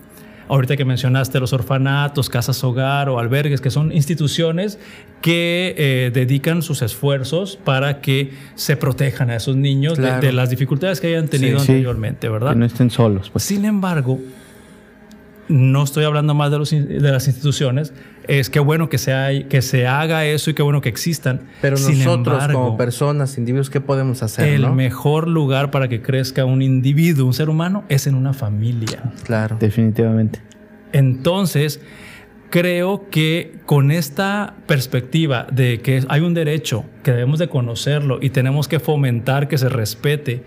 Ahorita 0.48 0.76
que 0.76 0.84
mencionaste 0.84 1.40
los 1.40 1.54
orfanatos, 1.54 2.30
casas 2.30 2.62
hogar 2.66 3.08
o 3.08 3.20
albergues, 3.20 3.62
que 3.62 3.70
son 3.70 3.94
instituciones 3.94 4.80
que 5.22 5.74
eh, 5.78 6.12
dedican 6.14 6.62
sus 6.62 6.82
esfuerzos 6.82 7.58
para 7.64 8.02
que 8.02 8.34
se 8.56 8.76
protejan 8.76 9.30
a 9.30 9.38
esos 9.38 9.56
niños 9.56 9.98
de, 9.98 10.34
las 10.34 10.50
dificultades 10.50 11.00
que 11.00 11.08
hayan 11.08 11.30
tenido 11.30 11.60
anteriormente, 11.60 12.28
¿verdad? 12.28 12.52
Que 12.52 12.60
no 12.60 12.66
estén 12.66 12.90
solos. 12.90 13.30
Pues. 13.30 13.46
Sin 13.46 13.64
embargo, 13.64 14.20
no 15.52 15.84
estoy 15.84 16.06
hablando 16.06 16.34
más 16.34 16.52
de, 16.52 16.58
los, 16.58 16.72
de 16.72 17.00
las 17.00 17.28
instituciones, 17.28 17.94
es 18.28 18.50
que 18.50 18.60
bueno 18.60 18.90
que 18.90 18.98
se, 18.98 19.46
que 19.50 19.62
se 19.62 19.88
haga 19.88 20.26
eso 20.26 20.50
y 20.50 20.54
qué 20.54 20.64
bueno 20.64 20.82
que 20.82 20.90
existan. 20.90 21.42
Pero 21.62 21.78
nosotros 21.78 22.48
como 22.48 22.78
personas, 22.78 23.38
individuos, 23.38 23.70
¿qué 23.70 23.82
podemos 23.82 24.24
hacer? 24.24 24.48
El 24.48 24.72
mejor 24.72 25.28
lugar 25.28 25.72
para 25.72 25.88
que 25.88 26.02
crezca 26.02 26.46
un 26.46 26.62
individuo, 26.62 27.26
un 27.26 27.34
ser 27.34 27.50
humano, 27.50 27.84
es 27.90 28.08
en 28.08 28.16
una 28.16 28.34
familia. 28.34 29.04
Claro. 29.24 29.58
Definitivamente. 29.60 30.40
Entonces, 30.94 31.82
creo 32.50 33.10
que 33.10 33.56
con 33.66 33.92
esta 33.92 34.56
perspectiva 34.68 35.48
de 35.52 35.82
que 35.82 36.04
hay 36.08 36.22
un 36.22 36.34
derecho, 36.34 36.86
que 37.04 37.12
debemos 37.12 37.40
de 37.40 37.48
conocerlo 37.48 38.20
y 38.22 38.30
tenemos 38.30 38.68
que 38.68 38.80
fomentar 38.80 39.48
que 39.48 39.58
se 39.58 39.70
respete, 39.70 40.44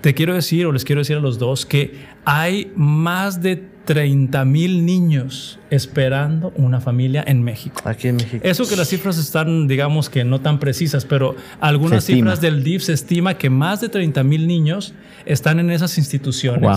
te 0.00 0.14
quiero 0.14 0.34
decir 0.34 0.66
o 0.66 0.72
les 0.72 0.84
quiero 0.84 1.00
decir 1.00 1.16
a 1.16 1.20
los 1.20 1.38
dos 1.38 1.66
que 1.66 1.94
hay 2.24 2.70
más 2.76 3.42
de 3.42 3.75
30 3.86 4.44
mil 4.44 4.84
niños 4.84 5.58
esperando 5.70 6.52
una 6.56 6.80
familia 6.80 7.24
en 7.26 7.42
México. 7.42 7.80
Aquí 7.84 8.08
en 8.08 8.16
México. 8.16 8.46
Eso 8.46 8.68
que 8.68 8.76
las 8.76 8.88
cifras 8.88 9.16
están, 9.16 9.68
digamos 9.68 10.10
que 10.10 10.24
no 10.24 10.40
tan 10.40 10.58
precisas, 10.58 11.04
pero 11.04 11.36
algunas 11.60 12.04
cifras 12.04 12.40
del 12.40 12.62
DIF 12.64 12.82
se 12.82 12.92
estima 12.92 13.38
que 13.38 13.48
más 13.48 13.80
de 13.80 13.88
30 13.88 14.22
mil 14.24 14.46
niños 14.46 14.92
están 15.24 15.60
en 15.60 15.70
esas 15.70 15.96
instituciones 15.98 16.68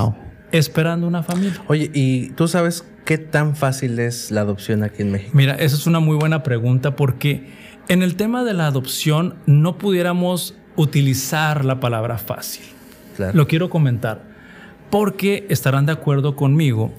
esperando 0.52 1.08
una 1.08 1.24
familia. 1.24 1.62
Oye, 1.68 1.90
¿y 1.94 2.30
tú 2.30 2.48
sabes 2.48 2.86
qué 3.06 3.18
tan 3.18 3.56
fácil 3.56 4.00
es 4.00 4.30
la 4.32 4.42
adopción 4.42 4.84
aquí 4.84 5.02
en 5.02 5.12
México? 5.12 5.32
Mira, 5.34 5.56
esa 5.56 5.76
es 5.76 5.88
una 5.88 6.00
muy 6.00 6.16
buena 6.16 6.44
pregunta 6.44 6.96
porque 6.96 7.50
en 7.88 8.04
el 8.04 8.16
tema 8.16 8.44
de 8.44 8.54
la 8.54 8.68
adopción 8.68 9.36
no 9.48 9.80
pudiéramos 9.80 10.56
utilizar 10.76 11.66
la 11.66 11.80
palabra 11.80 12.20
fácil. 12.20 12.66
Claro. 13.16 13.34
Lo 13.36 13.48
quiero 13.48 13.70
comentar 13.70 14.29
porque 14.90 15.46
estarán 15.50 15.86
de 15.86 15.92
acuerdo 15.92 16.36
conmigo 16.36 16.92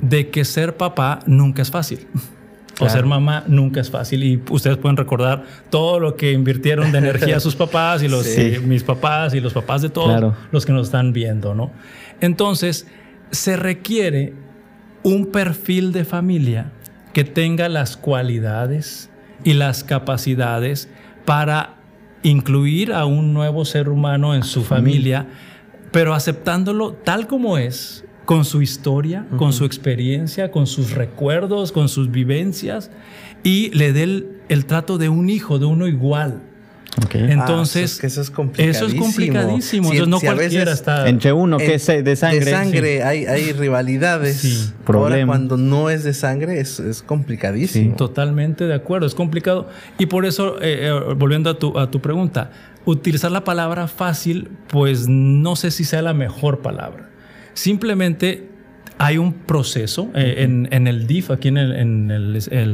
de 0.00 0.30
que 0.30 0.44
ser 0.44 0.76
papá 0.76 1.20
nunca 1.26 1.62
es 1.62 1.70
fácil. 1.70 2.06
O 2.78 2.90
ser 2.90 3.06
mamá 3.06 3.42
nunca 3.46 3.80
es 3.80 3.90
fácil. 3.90 4.22
Y 4.22 4.42
ustedes 4.50 4.76
pueden 4.76 4.98
recordar 4.98 5.44
todo 5.70 5.98
lo 5.98 6.14
que 6.14 6.32
invirtieron 6.32 6.92
de 6.92 6.98
energía 6.98 7.40
sus 7.40 7.56
papás 7.56 8.02
y 8.02 8.08
los 8.08 8.26
mis 8.64 8.82
papás 8.82 9.32
y 9.32 9.40
los 9.40 9.54
papás 9.54 9.80
de 9.80 9.88
todos 9.88 10.34
los 10.52 10.66
que 10.66 10.72
nos 10.72 10.88
están 10.88 11.14
viendo, 11.14 11.54
¿no? 11.54 11.72
Entonces, 12.20 12.86
se 13.30 13.56
requiere 13.56 14.34
un 15.02 15.26
perfil 15.32 15.92
de 15.92 16.04
familia 16.04 16.72
que 17.14 17.24
tenga 17.24 17.70
las 17.70 17.96
cualidades 17.96 19.08
y 19.42 19.54
las 19.54 19.82
capacidades 19.82 20.90
para 21.24 21.76
incluir 22.22 22.92
a 22.92 23.06
un 23.06 23.32
nuevo 23.32 23.64
ser 23.64 23.88
humano 23.88 24.34
en 24.34 24.42
su 24.42 24.64
familia 24.64 25.26
pero 25.96 26.12
aceptándolo 26.12 26.92
tal 26.92 27.26
como 27.26 27.56
es, 27.56 28.04
con 28.26 28.44
su 28.44 28.60
historia, 28.60 29.26
con 29.38 29.54
su 29.54 29.64
experiencia, 29.64 30.50
con 30.50 30.66
sus 30.66 30.90
recuerdos, 30.90 31.72
con 31.72 31.88
sus 31.88 32.10
vivencias 32.10 32.90
y 33.42 33.70
le 33.70 33.94
dé 33.94 34.02
el, 34.50 34.66
trato 34.66 34.98
de 34.98 35.08
un 35.08 35.30
hijo, 35.30 35.58
de 35.58 35.64
uno 35.64 35.86
igual. 35.86 36.42
Entonces, 37.12 38.00
ah, 38.02 38.06
eso, 38.06 38.20
es, 38.22 38.30
complicadísimo. 38.30 38.86
Eso 38.86 38.86
es 38.86 39.00
complicadísimo. 39.00 39.92
Entonces, 39.92 40.08
no 40.08 40.20
cualquiera 40.20 40.72
está. 40.72 41.08
Entre 41.08 41.32
uno 41.32 41.58
que 41.58 41.74
es 41.74 41.86
de 41.86 42.16
sangre. 42.16 42.44
De 42.44 42.50
sangre 42.50 43.02
hay, 43.02 43.26
hay, 43.26 43.52
rivalidades. 43.52 44.38
Sí. 44.38 44.72
Ahora, 44.86 45.24
cuando 45.26 45.56
no 45.56 45.90
es 45.90 46.04
de 46.04 46.14
sangre, 46.14 46.60
es, 46.60 46.80
es 46.80 47.02
complicadísimo. 47.02 47.96
totalmente 47.96 48.64
de 48.64 48.74
acuerdo. 48.74 49.06
Es 49.06 49.14
complicado. 49.14 49.68
Y 49.98 50.06
por 50.06 50.24
eso, 50.24 50.60
eh, 50.60 50.88
eh, 50.88 51.14
volviendo 51.16 51.50
a 51.50 51.58
tu, 51.58 51.78
a 51.78 51.90
tu 51.90 52.00
pregunta, 52.00 52.50
utilizar 52.86 53.30
la 53.30 53.44
palabra 53.44 53.88
fácil, 53.88 54.50
pues 54.68 55.06
no 55.08 55.56
sé 55.56 55.70
si 55.70 55.84
sea 55.84 56.02
la 56.02 56.14
mejor 56.14 56.60
palabra. 56.60 57.10
Simplemente 57.52 58.55
hay 58.98 59.18
un 59.18 59.32
proceso 59.32 60.10
eh, 60.14 60.36
en, 60.38 60.86
el 60.86 61.06
DIF, 61.06 61.30
aquí 61.30 61.48
en, 61.48 61.58
el, 61.58 62.32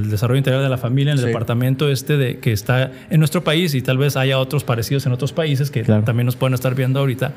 Desarrollo 0.09 0.38
Integral 0.38 0.62
de 0.62 0.69
la 0.69 0.79
Familia, 0.79 1.12
en 1.12 1.19
el 1.19 1.25
departamento 1.25 1.88
este 1.91 2.17
de, 2.17 2.38
que 2.38 2.52
está 2.52 2.93
en 3.11 3.19
nuestro 3.19 3.43
país 3.43 3.75
y 3.75 3.83
tal 3.83 3.99
vez 3.99 4.17
haya 4.17 4.38
otros 4.38 4.62
parecidos 4.62 5.05
en 5.07 5.12
otros 5.12 5.33
países 5.33 5.71
que 5.71 5.83
también 5.83 6.26
nos 6.26 6.37
pueden 6.37 6.55
estar 6.55 6.75
viendo 6.75 7.00
ahorita. 7.00 7.33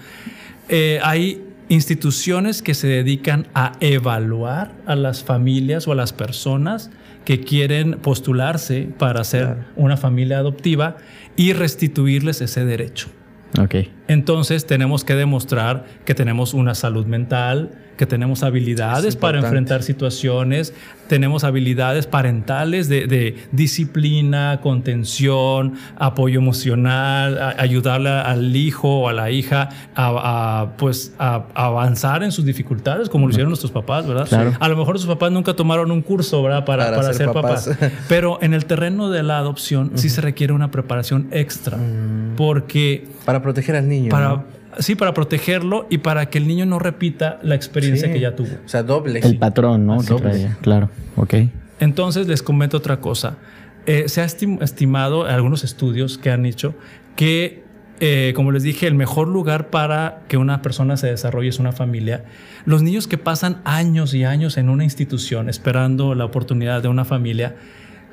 Eh, 0.70 1.00
hay 1.04 1.42
instituciones 1.70 2.62
que 2.62 2.76
se 2.76 2.88
dedican 2.88 3.48
a 3.56 3.74
evaluar 3.80 4.72
a 4.86 4.96
las 4.96 5.24
familias 5.24 5.88
o 5.88 5.92
a 5.92 5.96
las 5.96 6.14
personas 6.14 6.92
que 7.24 7.42
quieren 7.42 7.94
postularse 7.94 8.88
para 9.00 9.24
ser 9.24 9.58
una 9.76 9.98
familia 9.98 10.38
adoptiva 10.38 10.98
y 11.36 11.54
restituirles 11.54 12.42
ese 12.42 12.66
derecho. 12.66 13.08
Okay. 13.60 13.92
Entonces 14.08 14.66
tenemos 14.66 15.04
que 15.04 15.16
demostrar 15.16 15.86
que 16.06 16.14
tenemos 16.14 16.54
una 16.54 16.76
salud 16.76 17.06
mental, 17.06 17.72
que 17.98 18.06
tenemos 18.06 18.44
habilidades 18.44 19.16
para 19.16 19.40
enfrentar 19.40 19.82
situaciones, 19.82 20.74
tenemos 21.08 21.44
habilidades 21.44 22.08
parentales 22.08 22.90
de, 22.90 23.36
disciplina, 23.52 24.60
contención, 24.62 25.76
apoyo 25.96 26.40
emocional, 26.40 27.56
ayudarle 27.58 28.10
al 28.10 28.56
hijo 28.56 29.02
o 29.02 29.10
a 29.10 29.14
la 29.14 29.32
hija 29.32 29.70
a, 29.96 30.74
pues, 30.78 31.14
a, 31.20 31.46
avanzar 31.54 32.24
en 32.24 32.32
sus 32.32 32.46
dificultades, 32.46 33.10
como 33.10 33.28
lo 33.28 33.32
hicieron 33.32 33.50
nuestros 33.50 33.72
papás, 33.72 34.08
¿verdad? 34.08 34.56
A 34.60 34.68
lo 34.68 34.76
mejor 34.76 35.00
sus 35.00 35.08
papás 35.08 35.32
nunca 35.32 35.54
tomaron 35.54 35.92
un 35.92 36.02
curso, 36.02 36.42
¿verdad? 36.44 36.66
Para, 36.66 36.94
para, 36.96 37.14
ser, 37.14 37.32
papás. 37.32 37.70
Pero 38.10 38.40
en 38.42 38.54
el 38.54 38.66
terreno 38.66 39.10
de 39.10 39.24
la 39.24 39.38
adopción 39.38 39.92
sí 39.96 40.10
se 40.10 40.22
requiere 40.22 40.54
una 40.54 40.72
preparación 40.72 41.28
extra, 41.32 41.78
mm. 41.78 42.25
Porque... 42.36 43.08
Para 43.26 43.42
proteger 43.42 43.76
al 43.76 43.88
niño. 43.88 44.10
Para, 44.10 44.46
Sí, 44.80 44.96
para 44.96 45.14
protegerlo 45.14 45.88
y 45.90 46.00
para 46.00 46.30
que 46.30 46.38
el 46.38 46.48
niño 46.48 46.66
no 46.66 46.80
repita 46.80 47.40
la 47.44 47.56
experiencia 47.56 48.12
que 48.12 48.20
ya 48.20 48.36
tuvo. 48.36 48.50
O 48.66 48.68
sea, 48.68 48.84
doble. 48.84 49.20
El 49.20 49.38
patrón, 49.38 49.86
¿no? 49.86 49.98
Claro, 50.62 50.90
ok. 51.16 51.34
Entonces 51.80 52.28
les 52.28 52.42
comento 52.42 52.78
otra 52.78 53.00
cosa. 53.00 53.38
Eh, 53.86 54.06
se 54.08 54.22
ha 54.22 54.26
estimado 54.26 55.26
algunos 55.26 55.64
estudios 55.64 56.18
que 56.18 56.32
han 56.32 56.46
hecho 56.46 56.74
que, 57.16 57.64
eh, 58.00 58.34
como 58.36 58.52
les 58.52 58.64
dije, 58.64 58.88
el 58.88 58.96
mejor 58.96 59.28
lugar 59.28 59.70
para 59.70 60.22
que 60.28 60.38
una 60.38 60.62
persona 60.62 60.98
se 60.98 61.08
desarrolle 61.08 61.50
es 61.50 61.60
una 61.60 61.72
familia. 61.72 62.26
Los 62.66 62.82
niños 62.82 63.08
que 63.08 63.18
pasan 63.18 63.62
años 63.64 64.14
y 64.14 64.24
años 64.24 64.58
en 64.58 64.70
una 64.70 64.84
institución 64.84 65.50
esperando 65.50 66.16
la 66.16 66.26
oportunidad 66.26 66.82
de 66.82 66.88
una 66.88 67.06
familia, 67.06 67.56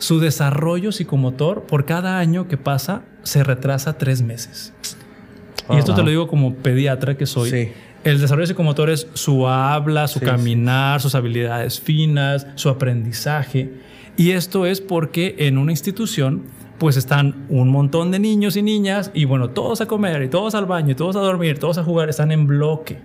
su 0.03 0.19
desarrollo 0.19 0.91
psicomotor 0.91 1.63
por 1.63 1.85
cada 1.85 2.19
año 2.19 2.49
que 2.49 2.57
pasa 2.57 3.03
se 3.23 3.45
retrasa 3.45 3.99
tres 3.99 4.21
meses 4.21 4.73
y 5.71 5.77
esto 5.77 5.95
te 5.95 6.03
lo 6.03 6.11
digo 6.11 6.27
como 6.27 6.55
pediatra 6.55 7.17
que 7.17 7.27
soy. 7.27 7.71
El 8.05 8.21
desarrollo 8.21 8.47
psicomotor 8.47 8.91
es 8.91 9.07
su 9.15 9.47
habla, 9.47 10.09
su 10.09 10.19
caminar, 10.21 11.01
sus 11.01 11.15
habilidades 11.15 11.81
finas, 11.81 12.49
su 12.57 12.69
aprendizaje. 12.69 13.73
Y 14.17 14.33
esto 14.33 14.67
es 14.67 14.81
porque 14.81 15.37
en 15.39 15.57
una 15.57 15.71
institución 15.71 16.43
pues 16.79 16.97
están 16.97 17.47
un 17.49 17.69
montón 17.69 18.11
de 18.11 18.19
niños 18.19 18.57
y 18.57 18.63
niñas 18.63 19.13
y 19.15 19.25
bueno, 19.25 19.51
todos 19.51 19.81
a 19.81 19.87
comer 19.87 20.21
y 20.25 20.29
todos 20.29 20.57
al 20.57 20.67
baño 20.67 20.91
y 20.91 20.95
todos 20.97 21.15
a 21.15 21.21
dormir, 21.21 21.61
todos 21.61 21.79
a 21.79 21.85
jugar, 21.85 22.09
están 22.09 22.33
en 22.33 22.49
bloque. 22.49 22.99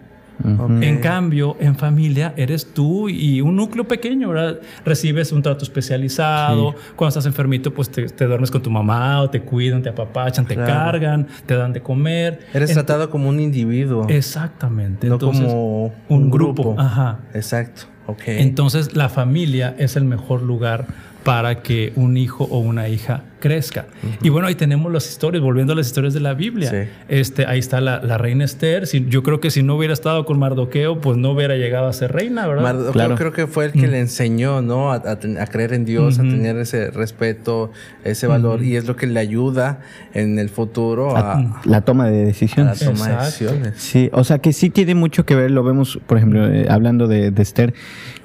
En 0.44 1.00
cambio, 1.00 1.56
en 1.60 1.75
familia 1.75 2.34
eres 2.38 2.74
tú 2.74 3.10
y 3.10 3.41
un 3.41 3.56
núcleo 3.56 3.88
pequeño, 3.88 4.29
¿verdad? 4.29 4.60
Recibes 4.86 5.32
un 5.32 5.41
trato 5.41 5.63
especializado. 5.63 6.75
Cuando 6.96 7.10
estás 7.10 7.25
enfermito, 7.25 7.74
pues 7.74 7.89
te, 7.89 8.25
duermes 8.25 8.51
con 8.51 8.62
tu 8.62 8.70
mamá 8.70 9.22
o 9.22 9.29
te 9.29 9.41
cuidan, 9.41 9.82
te 9.82 9.89
apapachan, 9.89 10.46
te 10.46 10.56
cargan, 10.56 11.27
te 11.46 11.56
dan 11.56 11.74
de 11.74 11.82
comer. 11.82 12.39
Eres 12.53 12.74
tratado 12.74 13.10
como 13.10 13.29
un 13.29 13.39
individuo. 13.39 14.08
Exactamente. 14.10 15.08
No 15.08 15.20
como 15.20 15.94
un, 16.08 16.29
grupo. 16.29 16.75
Ajá. 16.77 17.20
Exacto. 17.34 17.84
Okay. 18.08 18.41
Entonces, 18.41 18.96
la 18.96 19.10
familia 19.10 19.75
es 19.77 19.98
el 19.98 20.06
mejor 20.06 20.41
lugar 20.41 20.88
para 21.24 21.62
que 21.62 21.92
un 21.96 22.18
hijo 22.18 22.46
o 22.46 22.60
una 22.60 22.88
hija 22.88 23.24
crezca. 23.40 23.86
Y 24.22 24.30
bueno, 24.30 24.48
ahí 24.48 24.56
tenemos 24.56 24.92
las 24.92 25.10
historias, 25.10 25.44
volviendo 25.44 25.74
a 25.74 25.76
las 25.76 25.88
historias 25.88 26.14
de 26.14 26.20
la 26.20 26.34
Biblia. 26.34 26.90
Este, 27.08 27.46
ahí 27.46 27.60
está 27.60 27.82
la, 27.82 28.18
reina 28.18 28.46
Esther. 28.46 28.86
yo 28.86 29.24
creo 29.24 29.40
que 29.40 29.52
si 29.52 29.62
no 29.62 29.76
hubiera 29.76 29.94
estado 29.94 30.26
con 30.26 30.40
Mardoqueo, 30.40 31.02
pues 31.02 31.18
no 31.18 31.32
hubiera 31.32 31.56
llegado 31.56 31.88
a 31.88 31.94
ser 31.94 32.14
reina, 32.14 32.48
¿verdad? 32.48 32.64
Mardoqueo 32.64 33.16
creo 33.16 33.32
que 33.34 33.48
fue 33.48 33.66
el 33.66 33.72
que 33.74 33.88
le 33.88 34.00
enseñó, 34.00 34.62
¿no? 34.62 34.92
A, 34.92 35.02
creer 35.20 35.74
en 35.74 35.86
Dios, 35.86 36.20
a 36.20 36.24
tener 36.24 36.58
ese 36.58 36.92
respeto, 36.92 37.72
ese 38.04 38.28
valor. 38.28 38.64
Y 38.64 38.76
es 38.76 38.88
lo 38.88 38.96
que 38.96 39.08
le 39.08 39.20
ayuda 39.20 39.80
en 40.14 40.40
el 40.40 40.50
futuro 40.50 41.16
a... 41.16 41.62
La 41.66 41.82
toma 41.82 42.08
de 42.10 42.26
decisiones. 42.26 42.82
la 42.82 42.92
toma 42.92 43.08
de 43.10 43.26
decisiones. 43.26 43.74
Sí, 43.78 44.10
o 44.14 44.24
sea 44.24 44.40
que 44.40 44.54
sí 44.54 44.70
tiene 44.70 44.96
mucho 44.96 45.26
que 45.26 45.36
ver, 45.36 45.52
lo 45.52 45.64
vemos, 45.64 46.00
por 46.08 46.18
ejemplo, 46.18 46.48
eh, 46.48 46.68
hablando 46.70 47.08
de, 47.08 47.32
de 47.32 47.42
Esther, 47.42 47.74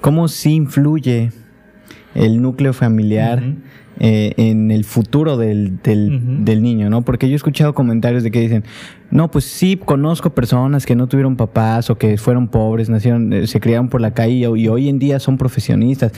cómo 0.00 0.28
sí 0.28 0.54
influye 0.54 1.30
el 2.14 2.42
núcleo 2.42 2.72
familiar 2.72 3.42
eh, 4.00 4.32
en 4.36 4.70
el 4.70 4.84
futuro 4.84 5.36
del, 5.36 5.78
del, 5.82 6.62
niño, 6.62 6.90
¿no? 6.90 7.02
Porque 7.02 7.28
yo 7.28 7.34
he 7.34 7.36
escuchado 7.36 7.74
comentarios 7.74 8.22
de 8.22 8.30
que 8.30 8.40
dicen, 8.40 8.64
no, 9.10 9.30
pues 9.30 9.44
sí, 9.44 9.76
conozco 9.76 10.30
personas 10.30 10.86
que 10.86 10.96
no 10.96 11.06
tuvieron 11.06 11.36
papás 11.36 11.90
o 11.90 11.96
que 11.96 12.16
fueron 12.16 12.48
pobres, 12.48 12.88
nacieron, 12.88 13.32
eh, 13.32 13.46
se 13.46 13.60
criaron 13.60 13.88
por 13.88 14.00
la 14.00 14.12
calle 14.12 14.34
y, 14.34 14.46
hoy 14.46 14.88
en 14.88 14.98
día 14.98 15.20
son 15.20 15.36
profesionistas. 15.38 16.12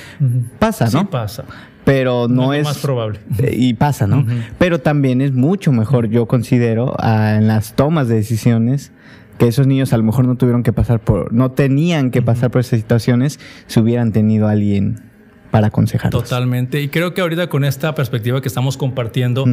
Pasa, 0.58 0.86
¿no? 0.86 1.00
Sí 1.00 1.06
pasa. 1.10 1.44
Pero 1.84 2.28
no, 2.28 2.54
es... 2.54 2.64
más 2.64 2.78
probable. 2.78 3.18
Eh, 3.38 3.54
y 3.54 3.74
pasa, 3.74 4.06
¿no? 4.06 4.24
Pero 4.56 4.80
también 4.80 5.20
es 5.20 5.32
mucho 5.32 5.72
mejor, 5.72 6.08
yo 6.08 6.26
considero, 6.26 6.94
en 7.02 7.48
las 7.48 7.74
tomas 7.74 8.08
de 8.08 8.14
decisiones 8.14 8.92
que 9.36 9.48
esos 9.48 9.66
niños 9.66 9.92
a 9.92 9.96
lo 9.96 10.04
mejor 10.04 10.26
no 10.26 10.36
tuvieron 10.36 10.62
que 10.62 10.72
pasar 10.72 11.00
por, 11.00 11.32
no 11.32 11.50
tenían 11.50 12.12
que 12.12 12.22
pasar 12.22 12.50
por 12.50 12.60
esas 12.60 12.78
situaciones 12.78 13.40
si 13.66 13.80
hubieran 13.80 14.12
tenido 14.12 14.46
a 14.46 14.52
alguien 14.52 15.00
para 15.54 15.68
aconsejarlos. 15.68 16.24
Totalmente. 16.24 16.82
Y 16.82 16.88
creo 16.88 17.14
que 17.14 17.20
ahorita 17.20 17.48
con 17.48 17.62
esta 17.62 17.94
perspectiva 17.94 18.42
que 18.42 18.48
estamos 18.48 18.76
compartiendo, 18.76 19.44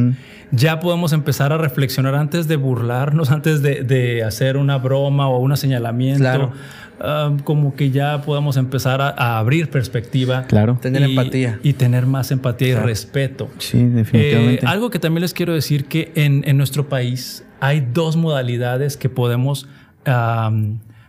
ya 0.50 0.80
podemos 0.80 1.12
empezar 1.12 1.52
a 1.52 1.58
reflexionar 1.58 2.16
antes 2.16 2.48
de 2.48 2.56
burlarnos, 2.56 3.30
antes 3.30 3.62
de, 3.62 4.24
hacer 4.26 4.56
una 4.56 4.78
broma 4.78 5.28
o 5.28 5.38
un 5.38 5.56
señalamiento. 5.56 6.50
Ah, 6.98 7.36
como 7.44 7.76
que 7.76 7.92
ya 7.92 8.22
podamos 8.22 8.56
empezar 8.56 9.00
a, 9.00 9.38
abrir 9.38 9.70
perspectiva. 9.70 10.42
Claro. 10.48 10.76
Tener 10.82 11.04
empatía. 11.04 11.60
Y 11.62 11.74
tener 11.74 12.06
más 12.06 12.32
empatía 12.32 12.70
y 12.70 12.74
respeto. 12.74 13.48
Sí, 13.58 13.84
definitivamente. 13.84 14.64
Eh, 14.64 14.68
algo 14.68 14.90
que 14.90 14.98
también 14.98 15.22
les 15.22 15.32
quiero 15.34 15.54
decir 15.54 15.84
que 15.84 16.10
en, 16.16 16.42
en 16.48 16.56
nuestro 16.56 16.88
país 16.88 17.44
hay 17.60 17.80
dos 17.80 18.16
modalidades 18.16 18.96
que 18.96 19.08
podemos 19.08 19.68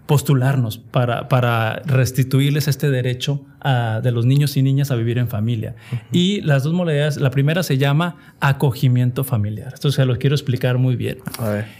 postularnos 0.05 0.77
para, 0.77 1.27
para 1.29 1.81
restituirles 1.88 2.67
este 2.67 2.91
derecho 2.91 3.43
de 3.63 4.12
los 4.12 4.25
niños 4.25 4.58
y 4.58 4.62
niñas 4.62 4.91
a 4.91 4.96
vivir 4.96 5.17
en 5.17 5.27
familia. 5.27 5.75
Y 6.12 6.41
las 6.41 6.63
dos 6.63 6.74
modalidades, 6.74 7.17
la 7.17 7.32
primera 7.32 7.63
se 7.63 7.77
llama 7.77 8.17
acogimiento 8.39 9.24
familiar. 9.24 9.74
Esto 9.74 9.91
se 9.91 10.05
lo 10.05 10.17
quiero 10.17 10.36
explicar 10.36 10.77
muy 10.77 10.96
bien. 10.96 11.20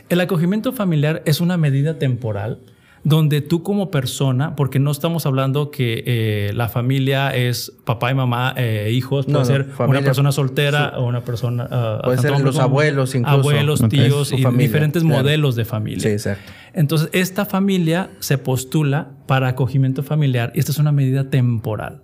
El 0.10 0.22
acogimiento 0.22 0.72
familiar 0.72 1.22
es 1.26 1.42
una 1.42 1.58
medida 1.58 2.00
temporal 2.00 2.60
donde 3.04 3.42
tú 3.42 3.64
como 3.64 3.92
persona, 3.92 4.56
porque 4.56 4.80
no 4.80 4.90
estamos 4.90 5.26
hablando 5.26 5.72
que 5.72 6.04
eh, 6.06 6.52
la 6.54 6.70
familia 6.70 7.36
es 7.36 7.74
papá 7.84 8.12
y 8.12 8.16
mamá, 8.16 8.54
eh, 8.56 8.92
hijos, 8.94 9.26
puede 9.26 9.46
ser 9.46 9.68
una 9.80 10.02
persona 10.02 10.32
soltera 10.32 10.94
o 10.98 11.06
una 11.06 11.22
persona... 11.22 11.66
Uh, 11.66 12.06
puede 12.06 12.18
ser 12.20 12.40
los 12.40 12.60
abuelos 12.60 13.14
incluso. 13.14 13.38
Abuelos, 13.38 13.82
tíos 13.90 14.32
y 14.32 14.46
diferentes 14.58 15.04
modelos 15.04 15.56
de 15.56 15.66
familia. 15.66 16.02
Sí, 16.02 16.10
exacto. 16.10 16.52
Entonces, 16.74 17.10
esta 17.12 17.46
familia 17.46 18.10
se 18.20 18.38
postula 18.38 19.12
para 19.28 19.50
acogimiento 19.50 20.02
familiar 20.02 20.54
y 20.56 20.60
esta 20.60 20.72
es 20.72 20.78
una 20.78 20.94
medida 20.94 21.30
temporal. 21.30 22.04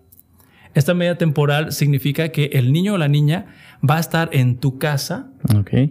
Esta 0.74 0.94
medida 0.94 1.18
temporal 1.18 1.72
significa 1.72 2.30
que 2.30 2.52
el 2.54 2.72
niño 2.72 2.94
o 2.94 2.98
la 2.98 3.08
niña 3.08 3.48
va 3.88 3.98
a 3.98 4.00
estar 4.00 4.30
en 4.34 4.58
tu 4.58 4.78
casa 4.78 5.32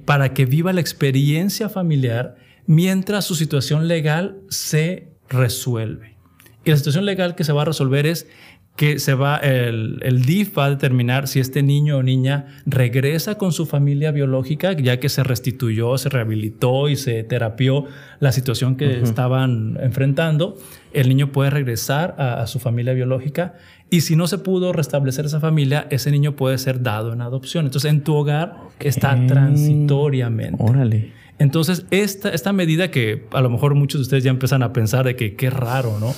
para 0.05 0.35
que 0.35 0.45
viva 0.45 0.73
la 0.73 0.81
experiencia 0.81 1.69
familiar 1.69 2.37
mientras 2.69 3.25
su 3.25 3.35
situación 3.35 3.89
legal 3.89 4.37
se 4.51 5.09
resuelve. 5.31 6.17
Y 6.65 6.71
la 6.71 6.77
situación 6.77 7.07
legal 7.07 7.35
que 7.35 7.43
se 7.43 7.53
va 7.53 7.63
a 7.63 7.65
resolver 7.65 8.07
es 8.07 8.29
que 8.77 9.01
se 9.01 9.15
va, 9.15 9.39
el, 9.39 9.99
el, 10.03 10.25
DIF 10.25 10.57
va 10.57 10.67
a 10.67 10.71
determinar 10.71 11.27
si 11.27 11.41
este 11.41 11.65
niño 11.65 11.97
o 11.97 12.03
niña 12.03 12.61
regresa 12.65 13.37
con 13.37 13.53
su 13.53 13.67
familia 13.67 14.13
biológica, 14.13 14.73
ya 14.75 15.01
que 15.01 15.09
se 15.09 15.25
restituyó, 15.25 15.99
se 15.99 16.11
rehabilitó 16.11 16.89
y 16.89 16.95
se 16.95 17.25
terapió 17.25 17.87
la 18.21 18.31
situación 18.33 18.77
que 18.77 19.01
estaban 19.01 19.79
enfrentando. 19.83 20.57
El 20.93 21.09
niño 21.09 21.33
puede 21.33 21.51
regresar 21.51 22.15
a, 22.19 22.47
su 22.47 22.61
familia 22.61 22.93
biológica 22.93 23.55
y 23.91 24.03
si 24.03 24.15
no 24.15 24.29
se 24.29 24.39
pudo 24.39 24.73
restablecer 24.73 25.25
esa 25.25 25.41
familia, 25.41 25.89
ese 25.91 26.11
niño 26.11 26.37
puede 26.37 26.59
ser 26.59 26.83
dado 26.83 27.13
en 27.15 27.23
adopción. 27.23 27.65
Entonces, 27.65 27.91
en 27.91 28.03
tu 28.03 28.15
hogar 28.15 28.57
está 28.79 29.19
transitoriamente. 29.27 30.63
Órale. 30.63 31.19
Entonces, 31.39 31.87
esta, 31.91 32.31
esta 32.31 32.53
medida 32.53 32.91
que 32.91 33.27
a 33.33 33.41
lo 33.41 33.51
mejor 33.51 33.75
muchos 33.75 34.01
de 34.01 34.03
ustedes 34.03 34.25
ya 34.25 34.31
empiezan 34.31 34.63
a 34.63 34.73
pensar 34.73 35.05
de 35.05 35.17
que 35.17 35.37
qué 35.37 35.51
raro, 35.51 35.99
¿no? 36.01 36.15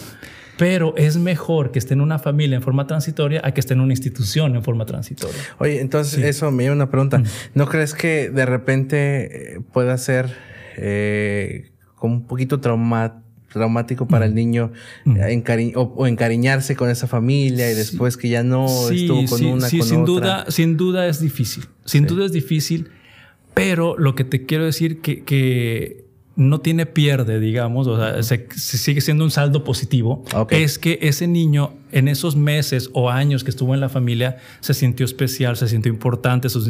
pero 0.61 0.95
es 0.99 1.17
mejor 1.17 1.71
que 1.71 1.79
esté 1.79 1.95
en 1.95 2.03
una 2.03 2.19
familia 2.19 2.55
en 2.55 2.61
forma 2.61 2.87
transitoria 2.87 3.41
a 3.43 3.55
que 3.55 3.61
esté 3.61 3.73
en 3.73 3.81
una 3.81 3.95
institución 3.95 4.55
en 4.55 4.63
forma 4.63 4.85
transitoria. 4.85 5.41
Oye, 5.57 5.81
entonces 5.81 6.23
eso 6.23 6.51
me 6.51 6.65
lleva 6.65 6.75
una 6.75 6.91
pregunta. 6.91 7.19
Mm. 7.19 7.25
¿No 7.55 7.67
crees 7.67 7.95
que 7.95 8.29
de 8.29 8.45
repente 8.45 9.55
eh, 9.55 9.61
pueda 9.73 9.97
ser 9.97 10.37
eh, 10.77 11.71
como 11.95 12.17
un 12.17 12.27
poquito 12.27 12.61
traumático 12.61 14.07
para 14.07 14.27
el 14.27 14.35
niño 14.35 14.73
mm. 15.07 15.17
eh, 15.17 15.73
o, 15.77 16.07
encariñarse 16.07 16.77
con 16.77 16.91
esa 16.91 17.07
familia 17.07 17.71
y 17.71 17.75
después 17.75 18.19
que 18.19 18.29
ya 18.29 18.43
no 18.43 18.67
estuvo 18.91 19.25
con 19.31 19.47
una 19.47 19.71
con 19.71 19.83
sin 19.83 20.01
otra. 20.01 20.05
duda 20.05 20.45
sin 20.49 20.77
duda 20.77 21.07
es 21.07 21.21
difícil 21.21 21.65
sin 21.87 22.07
duda 22.07 22.27
es 22.27 22.33
difícil 22.33 22.91
pero 23.55 23.97
lo 23.99 24.15
que 24.15 24.25
te 24.25 24.47
quiero 24.47 24.65
decir 24.65 25.01
que, 25.01 25.25
que 25.25 26.00
no 26.41 26.63
tiene 26.63 26.87
pierde, 26.87 27.39
digamos, 27.39 27.87
o 27.87 27.99
sea, 27.99 28.23
se, 28.23 28.49
sigue 28.57 29.03
siendo 29.03 29.25
un 29.25 29.31
saldo 29.31 29.63
positivo, 29.63 30.25
es 30.49 30.79
que 30.79 30.99
ese 31.03 31.27
niño 31.27 31.75
en 31.93 32.09
esos 32.09 32.35
meses 32.35 32.89
o 32.95 33.11
años 33.11 33.45
que 33.45 33.51
estuvo 33.51 33.75
en 33.75 33.81
la 33.81 33.91
familia 33.91 34.39
se 34.61 34.73
sintió 34.73 35.05
especial, 35.05 35.59
se 35.59 35.69
sintió 35.69 35.93
importante, 35.93 36.49
sus, 36.49 36.67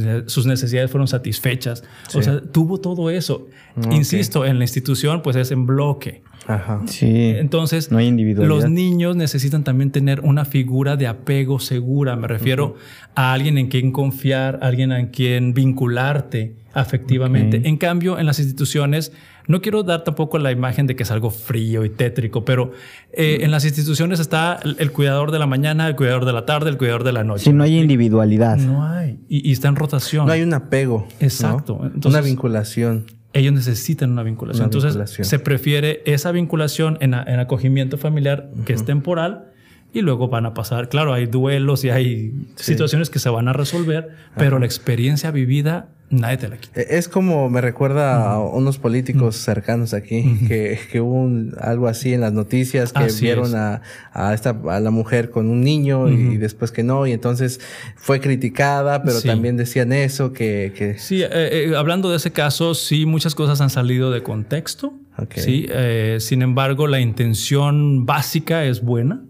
necesidades 0.46 0.90
fueron 0.90 1.06
satisfechas, 1.06 1.84
o 2.14 2.20
sea, 2.20 2.40
tuvo 2.40 2.78
todo 2.78 3.10
eso. 3.10 3.46
Insisto, 3.92 4.44
en 4.44 4.58
la 4.58 4.64
institución 4.64 5.22
pues 5.22 5.36
es 5.36 5.52
en 5.52 5.66
bloque. 5.66 6.22
Ajá. 6.48 6.80
Sí. 6.86 7.34
Entonces, 7.36 7.92
no 7.92 7.98
hay 7.98 8.10
los 8.10 8.68
niños 8.68 9.14
necesitan 9.14 9.62
también 9.62 9.92
tener 9.92 10.20
una 10.22 10.44
figura 10.44 10.96
de 10.96 11.06
apego 11.06 11.60
segura. 11.60 12.16
Me 12.16 12.26
refiero 12.26 12.74
a 13.14 13.32
alguien 13.32 13.56
en 13.56 13.68
quien 13.68 13.92
confiar, 13.92 14.58
alguien 14.62 14.90
en 14.90 15.08
quien 15.08 15.54
vincularte 15.54 16.56
afectivamente. 16.72 17.62
En 17.68 17.76
cambio, 17.76 18.18
en 18.18 18.26
las 18.26 18.40
instituciones, 18.40 19.12
no 19.47 19.61
quiero 19.61 19.82
dar 19.82 20.04
tampoco 20.04 20.38
la 20.38 20.52
imagen 20.52 20.87
de 20.87 20.97
que 20.97 21.02
es 21.02 21.11
algo 21.11 21.30
frío 21.30 21.85
y 21.85 21.90
tétrico, 21.90 22.44
pero 22.44 22.73
eh, 23.12 23.38
en 23.42 23.50
las 23.50 23.64
instituciones 23.64 24.20
está 24.20 24.61
el, 24.62 24.92
cuidador 24.92 25.30
de 25.30 25.38
la 25.38 25.47
mañana, 25.47 25.87
el 25.88 25.97
cuidador 25.97 26.25
de 26.25 26.32
la 26.32 26.47
tarde, 26.47 26.70
el 26.70 26.78
cuidador 26.78 27.04
de 27.04 27.12
la 27.12 27.25
noche. 27.25 27.44
Si 27.44 27.52
no 27.52 27.64
hay 27.64 27.78
individualidad. 27.78 28.59
No 28.59 28.85
hay. 28.85 29.20
Y, 29.28 29.52
está 29.52 29.68
en 29.68 29.76
rotación. 29.76 30.26
No 30.26 30.32
hay 30.32 30.42
un 30.42 30.54
apego. 30.54 31.06
Exacto. 31.20 31.80
una 32.04 32.20
vinculación. 32.20 33.06
Ellos 33.32 33.52
necesitan 33.52 34.11
una 34.11 34.25
vinculación. 34.25 34.64
Entonces, 34.64 35.26
se 35.26 35.38
prefiere 35.38 36.02
esa 36.04 36.32
vinculación 36.32 36.99
en, 37.00 37.14
acogimiento 37.14 37.97
familiar 37.97 38.50
que 38.66 38.73
es 38.73 38.85
temporal 38.85 39.50
y 39.92 40.02
luego 40.02 40.28
van 40.28 40.47
a 40.47 40.54
pasar. 40.54 40.88
Claro, 40.88 41.12
hay 41.12 41.26
duelos 41.26 41.85
y 41.85 41.90
hay 41.90 42.32
situaciones 42.56 43.11
que 43.11 43.18
se 43.18 43.28
van 43.28 43.49
a 43.49 43.52
resolver, 43.52 44.11
pero 44.37 44.59
la 44.59 44.66
experiencia 44.66 45.30
vivida 45.30 45.88
nadie 46.11 46.37
te 46.38 46.49
la 46.49 46.56
quita. 46.56 46.80
E, 46.80 46.99
es 46.99 47.09
como 47.09 47.49
me 47.49 47.61
recuerda 47.61 48.32
a 48.32 48.40
unos 48.40 48.78
políticos 48.78 49.37
cercanos 49.37 49.94
aquí, 49.94 50.40
que, 50.49 50.78
que, 50.90 51.00
hubo 51.00 51.28
algo 51.61 51.88
así 51.88 52.12
en 52.12 52.20
las 52.20 52.32
noticias, 52.32 52.92
que 52.92 53.06
vieron 53.20 53.54
a, 53.54 53.82
a, 54.12 54.35
esta, 54.35 54.61
a 54.68 54.80
la 54.80 54.90
mujer 54.90 55.30
con 55.30 55.49
un 55.49 55.62
niño 55.62 56.09
y 56.09 56.37
después 56.37 56.73
que 56.73 56.82
no, 56.82 57.06
y 57.06 57.12
entonces 57.12 57.61
fue 57.97 58.20
criticada, 58.20 59.02
pero 59.02 59.23
también 59.23 59.56
decían 59.56 59.92
eso, 59.92 60.32
que... 60.32 60.73
que... 60.76 60.99
Sí, 60.99 61.23
eh, 61.23 61.28
eh, 61.32 61.73
hablando 61.76 62.11
de 62.11 62.16
ese 62.16 62.32
caso, 62.32 62.75
sí, 62.75 63.06
muchas 63.06 63.35
cosas 63.35 63.61
han 63.61 63.70
salido 63.70 64.11
de 64.11 64.23
contexto. 64.23 64.92
Sí, 65.37 65.66
eh, 65.68 66.16
sin 66.20 66.40
embargo, 66.42 66.87
la 66.87 67.00
intención 67.00 68.06
básica 68.06 68.64
es 68.64 68.82
buena. 68.82 69.23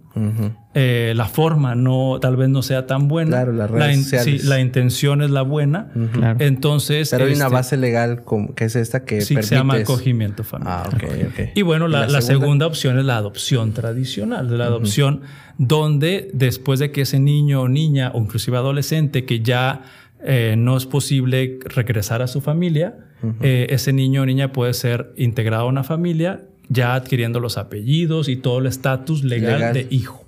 Eh, 0.75 1.13
la 1.17 1.27
forma 1.27 1.75
no, 1.75 2.19
tal 2.21 2.37
vez 2.37 2.49
no 2.49 2.63
sea 2.63 2.87
tan 2.87 3.09
buena. 3.09 3.43
Claro, 3.43 3.53
la, 3.53 3.69
la 3.69 4.61
intención 4.61 5.23
es 5.23 5.31
la 5.31 5.43
buena. 5.43 5.91
Entonces. 6.39 7.11
Pero 7.11 7.27
hay 7.27 7.35
una 7.35 7.45
este, 7.45 7.55
base 7.55 7.77
legal 7.77 8.23
que 8.55 8.65
es 8.65 8.77
esta 8.77 9.05
que 9.05 9.21
sí, 9.21 9.37
se 9.43 9.55
llama 9.55 9.75
acogimiento 9.75 10.45
familiar. 10.45 10.83
Ah, 10.85 10.91
okay, 10.95 11.25
okay. 11.25 11.51
Y 11.55 11.63
bueno, 11.63 11.89
la, 11.89 12.09
segunda? 12.21 12.67
opción 12.67 12.99
es 12.99 13.05
la 13.05 13.17
adopción 13.17 13.73
tradicional, 13.73 14.57
la 14.57 14.67
adopción 14.67 15.23
donde 15.59 16.31
después 16.33 16.79
de 16.79 16.91
que 16.91 17.03
ese 17.03 17.19
niño 17.19 17.63
o 17.63 17.69
niña 17.69 18.13
o 18.15 18.21
inclusive 18.21 18.57
adolescente 18.57 19.25
que 19.25 19.41
ya 19.41 19.83
eh, 20.23 20.55
no 20.57 20.77
es 20.77 20.87
posible 20.87 21.59
regresar 21.65 22.23
a 22.23 22.27
su 22.27 22.41
familia, 22.41 22.97
eh, 23.43 23.67
ese 23.71 23.93
niño 23.93 24.23
o 24.23 24.27
niña 24.27 24.53
puede 24.53 24.73
ser 24.73 25.13
integrado 25.17 25.65
a 25.65 25.67
una 25.67 25.85
familia 25.85 26.43
ya 26.71 26.95
adquiriendo 26.95 27.41
los 27.41 27.59
apellidos 27.59 28.29
y 28.29 28.37
todo 28.37 28.61
el 28.61 28.67
estatus 28.67 29.23
legal, 29.25 29.75
de 29.75 29.87
hijo. 29.91 30.25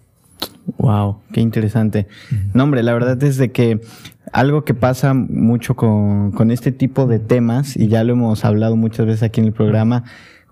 Wow, 0.77 1.21
qué 1.33 1.41
interesante. 1.41 2.07
No, 2.53 2.65
hombre, 2.65 2.83
la 2.83 2.93
verdad 2.93 3.21
es 3.23 3.37
de 3.37 3.51
que 3.51 3.81
algo 4.33 4.65
que 4.65 4.75
pasa 4.75 5.15
mucho 5.15 5.75
con, 5.75 6.33
con, 6.33 6.51
este 6.51 6.73
tipo 6.73 7.07
de 7.07 7.19
temas, 7.19 7.77
y 7.77 7.89
ya 7.89 8.05
lo 8.05 8.13
hemos 8.13 8.45
hablado 8.45 8.77
muchas 8.77 9.07
veces 9.07 9.23
aquí 9.23 9.41
en 9.41 9.47
el 9.47 9.53
programa, 9.53 10.05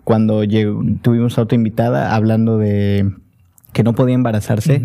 cuando 0.05 0.43
tuvimos 1.03 1.39
a 1.39 1.43
otra 1.43 1.57
invitada 1.57 2.15
hablando 2.15 2.59
de 2.59 3.13
que 3.73 3.83
no 3.83 3.95
podía 3.95 4.15
embarazarse. 4.15 4.83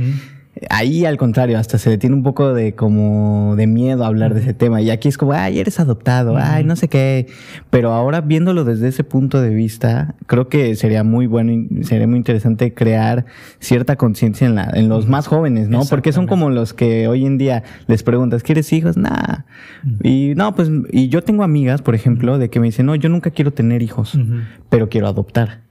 Ahí 0.70 1.04
al 1.04 1.18
contrario, 1.18 1.60
hasta 1.60 1.78
se 1.78 1.90
le 1.90 1.98
tiene 1.98 2.16
un 2.16 2.24
poco 2.24 2.54
de 2.54 2.76
como 2.76 3.56
de 3.58 3.68
miedo 3.68 4.06
a 4.06 4.08
hablar 4.08 4.34
de 4.34 4.40
ese 4.40 4.54
tema. 4.54 4.82
Y 4.82 4.90
aquí 4.90 5.10
es 5.10 5.18
como, 5.18 5.34
ay, 5.34 5.60
eres 5.60 5.82
adoptado, 5.82 6.38
ay, 6.38 6.64
no 6.64 6.78
sé 6.78 6.88
qué. 6.88 7.28
Pero 7.70 7.92
ahora 7.92 8.22
viéndolo 8.22 8.64
desde 8.64 8.88
ese 8.88 9.04
punto 9.04 9.42
de 9.42 9.50
vista, 9.50 10.16
creo 10.28 10.48
que 10.48 10.76
sería 10.78 11.04
muy 11.04 11.28
bueno 11.28 11.52
y 11.52 11.84
sería 11.84 12.08
muy 12.08 12.18
interesante 12.18 12.74
crear 12.74 13.26
cierta 13.60 13.98
conciencia 13.98 14.48
en, 14.48 14.56
la, 14.56 14.72
en 14.74 14.88
los 14.88 15.08
más 15.08 15.28
jóvenes, 15.28 15.68
¿no? 15.68 15.82
Porque 15.90 16.14
son 16.14 16.26
como 16.26 16.50
los 16.50 16.74
que 16.74 17.10
hoy 17.10 17.26
en 17.26 17.38
día 17.38 17.64
les 17.88 18.04
preguntas, 18.04 18.42
¿quieres 18.42 18.72
hijos? 18.72 18.96
Nah. 18.96 19.44
Y 20.04 20.34
no, 20.38 20.56
pues, 20.56 20.72
y 20.92 21.10
yo 21.10 21.22
tengo 21.22 21.44
amigas, 21.44 21.82
por 21.82 21.96
ejemplo, 21.96 22.38
de 22.38 22.50
que 22.50 22.62
me 22.62 22.68
dicen, 22.68 22.86
no, 22.86 22.96
yo 22.96 23.10
nunca 23.10 23.32
quiero 23.32 23.52
tener 23.52 23.82
hijos, 23.82 24.18
pero 24.70 24.88
quiero 24.88 25.08
adoptar. 25.08 25.64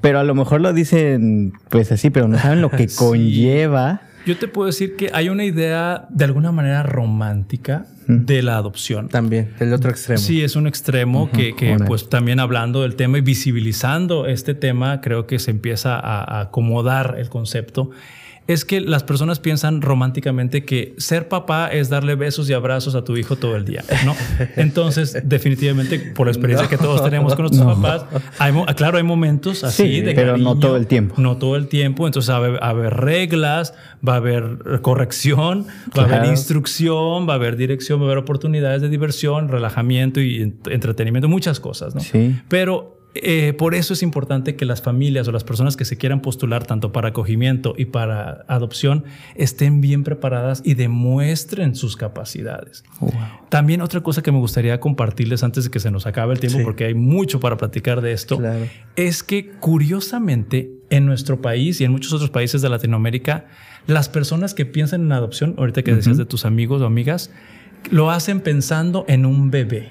Pero 0.00 0.18
a 0.18 0.24
lo 0.24 0.34
mejor 0.34 0.62
lo 0.62 0.72
dicen, 0.72 1.52
pues 1.68 1.92
así, 1.92 2.08
pero 2.08 2.26
no 2.26 2.38
saben 2.38 2.62
lo 2.62 2.70
que 2.70 2.86
conlleva 2.96 4.00
yo 4.26 4.36
te 4.36 4.48
puedo 4.48 4.66
decir 4.66 4.96
que 4.96 5.10
hay 5.12 5.28
una 5.28 5.44
idea 5.44 6.06
de 6.10 6.24
alguna 6.24 6.52
manera 6.52 6.82
romántica 6.82 7.86
de 8.06 8.42
la 8.42 8.56
adopción. 8.56 9.08
También, 9.08 9.54
el 9.60 9.72
otro 9.72 9.90
extremo. 9.90 10.18
Sí, 10.18 10.42
es 10.42 10.56
un 10.56 10.66
extremo 10.66 11.30
que, 11.30 11.76
pues 11.86 12.08
también 12.08 12.40
hablando 12.40 12.82
del 12.82 12.96
tema 12.96 13.18
y 13.18 13.20
visibilizando 13.20 14.26
este 14.26 14.54
tema, 14.54 15.00
creo 15.00 15.26
que 15.26 15.38
se 15.38 15.50
empieza 15.50 15.98
a 15.98 16.40
acomodar 16.40 17.16
el 17.18 17.28
concepto 17.28 17.90
es 18.52 18.64
que 18.64 18.80
las 18.80 19.04
personas 19.04 19.38
piensan 19.38 19.80
románticamente 19.80 20.64
que 20.64 20.94
ser 20.98 21.28
papá 21.28 21.68
es 21.68 21.88
darle 21.88 22.16
besos 22.16 22.50
y 22.50 22.52
abrazos 22.52 22.96
a 22.96 23.04
tu 23.04 23.16
hijo 23.16 23.36
todo 23.36 23.54
el 23.54 23.64
día, 23.64 23.84
¿no? 24.04 24.16
Entonces, 24.56 25.16
definitivamente, 25.22 26.00
por 26.00 26.26
la 26.26 26.32
experiencia 26.32 26.68
que 26.68 26.76
todos 26.76 27.04
tenemos 27.04 27.36
con 27.36 27.44
nuestros 27.44 27.76
papás, 27.76 28.06
claro, 28.74 28.98
hay 28.98 29.04
momentos 29.04 29.62
así 29.62 30.00
de 30.00 30.14
pero 30.14 30.36
no 30.36 30.58
todo 30.58 30.76
el 30.76 30.88
tiempo. 30.88 31.14
No 31.18 31.36
todo 31.36 31.54
el 31.54 31.68
tiempo, 31.68 32.06
entonces 32.06 32.28
va 32.28 32.58
a 32.58 32.70
haber, 32.70 32.94
reglas, 32.94 33.72
va 34.06 34.14
a 34.14 34.16
haber 34.16 34.80
corrección, 34.82 35.66
va 35.96 36.02
a 36.02 36.06
haber 36.06 36.24
instrucción, 36.24 37.28
va 37.28 37.34
a 37.34 37.36
haber 37.36 37.56
dirección, 37.56 38.00
va 38.00 38.04
a 38.04 38.06
haber 38.06 38.18
oportunidades 38.18 38.82
de 38.82 38.88
diversión, 38.88 39.48
relajamiento 39.48 40.20
y 40.20 40.42
entretenimiento, 40.42 41.28
muchas 41.28 41.60
cosas, 41.60 41.94
¿no? 41.94 42.00
Sí. 42.00 42.36
Pero 42.48 42.99
eh, 43.14 43.54
por 43.58 43.74
eso 43.74 43.92
es 43.92 44.02
importante 44.02 44.54
que 44.54 44.64
las 44.64 44.82
familias 44.82 45.26
o 45.26 45.32
las 45.32 45.42
personas 45.42 45.76
que 45.76 45.84
se 45.84 45.96
quieran 45.96 46.20
postular 46.20 46.64
tanto 46.64 46.92
para 46.92 47.08
acogimiento 47.08 47.74
y 47.76 47.86
para 47.86 48.44
adopción 48.46 49.04
estén 49.34 49.80
bien 49.80 50.04
preparadas 50.04 50.62
y 50.64 50.74
demuestren 50.74 51.74
sus 51.74 51.96
capacidades. 51.96 52.84
También 53.48 53.80
otra 53.80 54.00
cosa 54.00 54.22
que 54.22 54.30
me 54.30 54.38
gustaría 54.38 54.78
compartirles 54.78 55.42
antes 55.42 55.64
de 55.64 55.70
que 55.70 55.80
se 55.80 55.90
nos 55.90 56.06
acabe 56.06 56.34
el 56.34 56.40
tiempo, 56.40 56.60
porque 56.62 56.84
hay 56.84 56.94
mucho 56.94 57.40
para 57.40 57.56
platicar 57.56 58.00
de 58.00 58.12
esto, 58.12 58.40
es 58.94 59.24
que 59.24 59.50
curiosamente 59.50 60.70
en 60.90 61.06
nuestro 61.06 61.40
país 61.40 61.80
y 61.80 61.84
en 61.84 61.92
muchos 61.92 62.12
otros 62.12 62.30
países 62.30 62.62
de 62.62 62.68
Latinoamérica, 62.68 63.46
las 63.86 64.08
personas 64.08 64.54
que 64.54 64.66
piensan 64.66 65.02
en 65.02 65.12
adopción, 65.12 65.54
ahorita 65.58 65.82
que 65.82 65.94
decías 65.94 66.16
de 66.16 66.26
tus 66.26 66.44
amigos 66.44 66.80
o 66.80 66.86
amigas, 66.86 67.30
lo 67.90 68.10
hacen 68.10 68.40
pensando 68.40 69.04
en 69.08 69.26
un 69.26 69.50
bebé. 69.50 69.90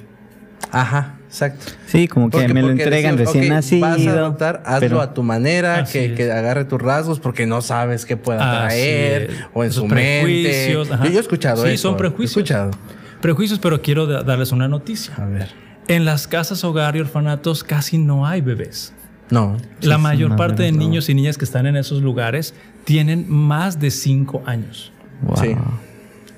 Ajá, 0.72 1.19
exacto. 1.30 1.72
Sí, 1.86 2.08
como 2.08 2.30
que 2.30 2.48
me 2.48 2.62
lo 2.62 2.72
entregan 2.72 3.18
recién 3.18 3.50
nacido. 3.50 3.88
Vas 3.88 4.06
a 4.06 4.12
adoptar, 4.12 4.64
hazlo 4.66 5.00
a 5.00 5.14
tu 5.14 5.24
manera, 5.24 5.86
que, 5.86 6.14
que, 6.16 6.32
agarre 6.32 6.66
tus 6.66 6.82
rasgos 6.82 7.20
porque 7.20 7.46
no 7.46 7.62
sabes 7.62 8.06
qué 8.06 8.18
pueda 8.18 8.40
traer 8.40 9.48
o 9.54 9.64
en 9.64 9.72
su 9.72 9.86
mente. 9.86 10.74
Yo, 10.74 10.84
yo, 10.84 11.04
he 11.04 11.20
escuchado 11.20 11.66
sí, 11.66 11.78
son 11.78 11.96
prejuicios. 11.96 12.36
He 12.36 12.40
escuchado. 12.40 12.72
Prejuicios, 13.22 13.60
pero 13.60 13.82
quiero 13.82 14.08
darles 14.08 14.52
una 14.52 14.68
noticia. 14.68 15.14
A 15.16 15.26
ver. 15.26 15.50
En 15.88 16.06
las 16.06 16.28
casas 16.28 16.64
hogar 16.64 16.96
y 16.96 17.00
orfanatos 17.00 17.64
casi 17.64 17.98
no 17.98 18.26
hay 18.26 18.42
bebés. 18.42 18.94
No. 19.30 19.58
La 19.82 19.98
mayor 19.98 20.36
parte 20.36 20.64
de 20.64 20.72
niños 20.72 21.10
y 21.10 21.14
niñas 21.14 21.38
que 21.38 21.46
están 21.46 21.68
en 21.68 21.76
esos 21.76 22.02
lugares 22.02 22.54
tienen 22.84 23.30
más 23.30 23.80
de 23.80 23.92
cinco 23.92 24.42
años. 24.46 24.92
Sí. 25.40 25.56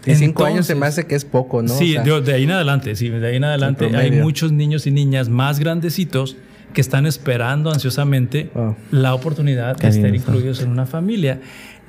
Y 0.06 0.16
cinco 0.16 0.46
años 0.46 0.66
se 0.66 0.76
me 0.76 0.86
hace 0.86 1.06
que 1.06 1.16
es 1.16 1.26
poco, 1.26 1.62
¿no? 1.62 1.70
Sí, 1.70 1.96
de, 1.96 2.34
ahí 2.34 2.44
en 2.44 2.52
adelante, 2.52 2.96
sí, 2.96 3.10
de 3.10 3.28
ahí 3.28 3.36
en 3.36 3.44
adelante 3.44 3.96
hay 3.96 4.12
muchos 4.12 4.52
niños 4.52 4.88
y 4.88 4.92
niñas 4.92 5.30
más 5.30 5.60
grandecitos 5.60 6.38
que 6.74 6.82
están 6.82 7.06
esperando 7.06 7.72
ansiosamente 7.72 8.50
la 8.92 9.14
oportunidad 9.14 9.78
de 9.78 9.88
estar 9.88 10.16
incluidos 10.16 10.62
en 10.62 10.70
una 10.70 10.86
familia. 10.86 11.42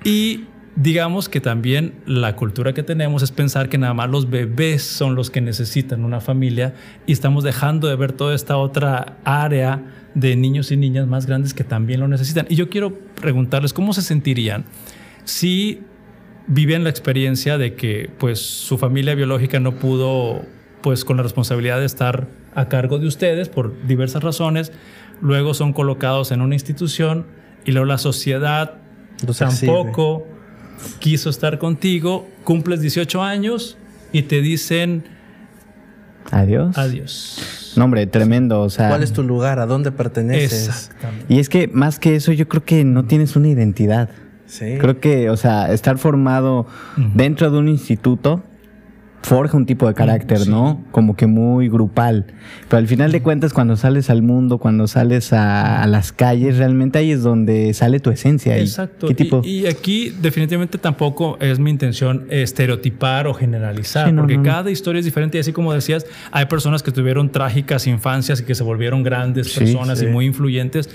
Y 0.05 0.47
digamos 0.75 1.29
que 1.29 1.41
también 1.41 1.95
la 2.07 2.35
cultura 2.35 2.73
que 2.73 2.83
tenemos 2.83 3.23
es 3.23 3.31
pensar 3.31 3.69
que 3.69 3.79
nada 3.79 3.95
más 3.95 4.11
los 4.11 4.31
bebés 4.31 4.83
son 4.83 5.15
los 5.15 5.31
que 5.31 5.41
necesitan 5.41 6.05
una 6.05 6.21
familia 6.21 6.75
y 7.07 7.13
estamos 7.13 7.45
dejando 7.45 7.89
de 7.89 7.97
ver 7.97 8.13
toda 8.13 8.35
esta 8.35 8.57
otra 8.57 9.19
área 9.25 9.83
de 10.15 10.37
niños 10.37 10.73
y 10.73 10.77
niñas 10.77 11.07
más 11.07 11.27
grandes 11.27 11.55
que 11.55 11.65
también 11.65 12.01
lo 12.01 12.09
necesitan. 12.09 12.47
Y 12.49 12.57
yo 12.57 12.69
quiero 12.69 12.99
preguntarles 13.21 13.73
cómo 13.73 13.93
se 13.93 14.03
sentirían 14.03 14.65
si 15.25 15.83
viven 16.47 16.85
la 16.85 16.91
experiencia 16.91 17.59
de 17.59 17.75
que 17.75 18.11
pues 18.19 18.41
su 18.41 18.79
familia 18.79 19.15
biológica 19.15 19.61
no 19.61 19.73
pudo 19.73 20.43
pues 20.83 21.05
con 21.05 21.17
la 21.17 21.23
responsabilidad 21.23 21.79
de 21.79 21.87
estar 21.87 22.27
a 22.55 22.69
cargo 22.69 22.99
de 22.99 23.07
ustedes 23.07 23.49
por 23.49 23.87
diversas 23.87 24.23
razones, 24.23 24.73
luego 25.21 25.55
son 25.55 25.73
colocados 25.73 26.33
en 26.33 26.41
una 26.41 26.55
institución 26.55 27.27
y 27.65 27.73
luego 27.73 27.87
la 27.87 27.99
sociedad 27.99 28.75
tampoco 29.39 30.27
quiso 30.99 31.31
estar 31.31 31.59
contigo, 31.59 32.29
cumples 32.45 32.81
18 32.81 33.23
años 33.23 33.77
y 34.13 34.23
te 34.23 34.41
dicen 34.41 35.05
adiós. 36.31 36.77
Adiós. 36.77 37.73
No, 37.77 37.85
hombre, 37.85 38.07
tremendo. 38.07 38.61
O 38.61 38.71
sea, 38.71 38.89
¿Cuál 38.89 39.03
es 39.03 39.13
tu 39.13 39.23
lugar? 39.23 39.59
¿A 39.59 39.67
dónde 39.67 39.93
perteneces? 39.93 40.69
Exactamente. 40.69 41.33
Y 41.33 41.39
es 41.39 41.49
que 41.49 41.69
más 41.69 41.99
que 41.99 42.17
eso, 42.17 42.33
yo 42.33 42.49
creo 42.49 42.65
que 42.65 42.85
no 42.85 43.05
tienes 43.05 43.37
una 43.37 43.49
identidad. 43.49 44.11
Sí. 44.53 44.77
Creo 44.79 45.01
que, 45.01 45.31
o 45.31 45.37
sea, 45.39 45.73
estar 45.73 45.97
formado 45.97 46.67
dentro 47.15 47.51
de 47.51 47.57
un 47.57 47.69
instituto 47.69 48.43
forja 49.23 49.57
un 49.57 49.67
tipo 49.67 49.87
de 49.87 49.95
carácter, 49.95 50.47
¿no? 50.47 50.85
Como 50.91 51.17
que 51.17 51.27
muy 51.27 51.69
grupal. 51.69 52.27
Pero 52.69 52.79
al 52.79 52.87
final 52.87 53.13
de 53.13 53.23
cuentas, 53.23 53.53
cuando 53.53 53.77
sales 53.77 54.11
al 54.11 54.23
mundo, 54.23 54.59
cuando 54.59 54.87
sales 54.87 55.33
a, 55.33 55.87
las 55.87 56.13
calles, 56.13 56.59
realmente 56.59 56.99
ahí 56.99 57.13
es 57.13 57.23
donde 57.23 57.73
sale 57.73 58.01
tu 58.01 58.11
esencia. 58.11 58.59
Exacto. 58.59 59.09
Y, 59.43 59.67
aquí 59.67 60.11
definitivamente 60.11 60.79
tampoco 60.79 61.39
es 61.41 61.59
mi 61.59 61.71
intención 61.71 62.27
estereotipar 62.29 63.27
o 63.27 63.35
generalizar, 63.35 64.15
porque 64.15 64.43
cada 64.43 64.71
historia 64.71 64.99
es 64.99 65.05
diferente. 65.05 65.39
Y 65.39 65.41
así 65.41 65.53
como 65.53 65.73
decías, 65.73 66.05
hay 66.31 66.47
personas 66.47 66.83
que 66.83 66.91
tuvieron 66.91 67.31
trágicas 67.31 67.87
infancias 67.87 68.41
y 68.41 68.45
que 68.45 68.55
se 68.55 68.63
volvieron 68.63 69.03
grandes 69.03 69.57
personas 69.57 70.03
y 70.03 70.07
muy 70.07 70.27
influyentes 70.27 70.91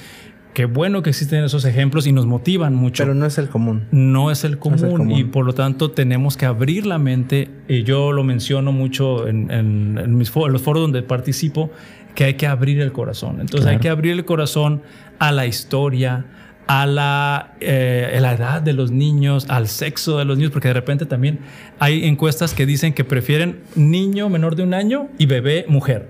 qué 0.58 0.66
bueno 0.66 1.04
que 1.04 1.12
existen 1.12 1.44
esos 1.44 1.66
ejemplos 1.66 2.08
y 2.08 2.12
nos 2.12 2.26
motivan 2.26 2.74
mucho. 2.74 3.04
Pero 3.04 3.14
no 3.14 3.28
es 3.28 3.38
el 3.38 3.48
común. 3.48 3.86
No 3.92 4.32
es 4.32 4.44
el 4.44 4.58
común, 4.58 5.12
y 5.12 5.24
por 5.24 5.46
lo 5.46 5.54
tanto 5.54 5.92
tenemos 5.92 6.36
que 6.36 6.48
abrir 6.48 6.88
la 6.88 6.98
mente. 6.98 7.48
Y 7.68 7.84
yo 7.84 8.12
lo 8.12 8.24
menciono 8.24 8.72
mucho 8.72 9.28
en, 9.28 10.18
mis 10.18 10.36
los 10.36 10.62
foros 10.64 10.82
donde 10.82 11.04
participo, 11.04 11.70
que 12.16 12.24
hay 12.24 12.34
que 12.34 12.48
abrir 12.48 12.82
el 12.82 12.92
corazón. 12.92 13.40
Entonces 13.40 13.70
hay 13.70 13.78
que 13.78 13.88
abrir 13.88 14.14
el 14.14 14.26
corazón 14.26 14.82
a 15.20 15.32
la 15.32 15.46
historia, 15.46 16.26
a 16.66 16.88
la, 16.88 17.54
eh, 17.60 18.18
la, 18.20 18.34
edad 18.34 18.60
de 18.60 18.74
los 18.74 18.90
niños, 18.90 19.46
al 19.50 19.68
sexo 19.68 20.18
de 20.18 20.26
los 20.26 20.40
niños, 20.40 20.52
porque 20.52 20.70
de 20.70 20.74
repente 20.74 21.06
también 21.06 21.38
hay 21.78 22.04
encuestas 22.04 22.56
que 22.56 22.66
dicen 22.66 22.96
que 22.96 23.04
prefieren 23.04 23.60
niño 23.76 24.28
menor 24.28 24.56
de 24.56 24.64
un 24.64 24.74
año 24.74 25.08
y 25.20 25.28
bebé 25.28 25.66
mujer. 25.68 26.10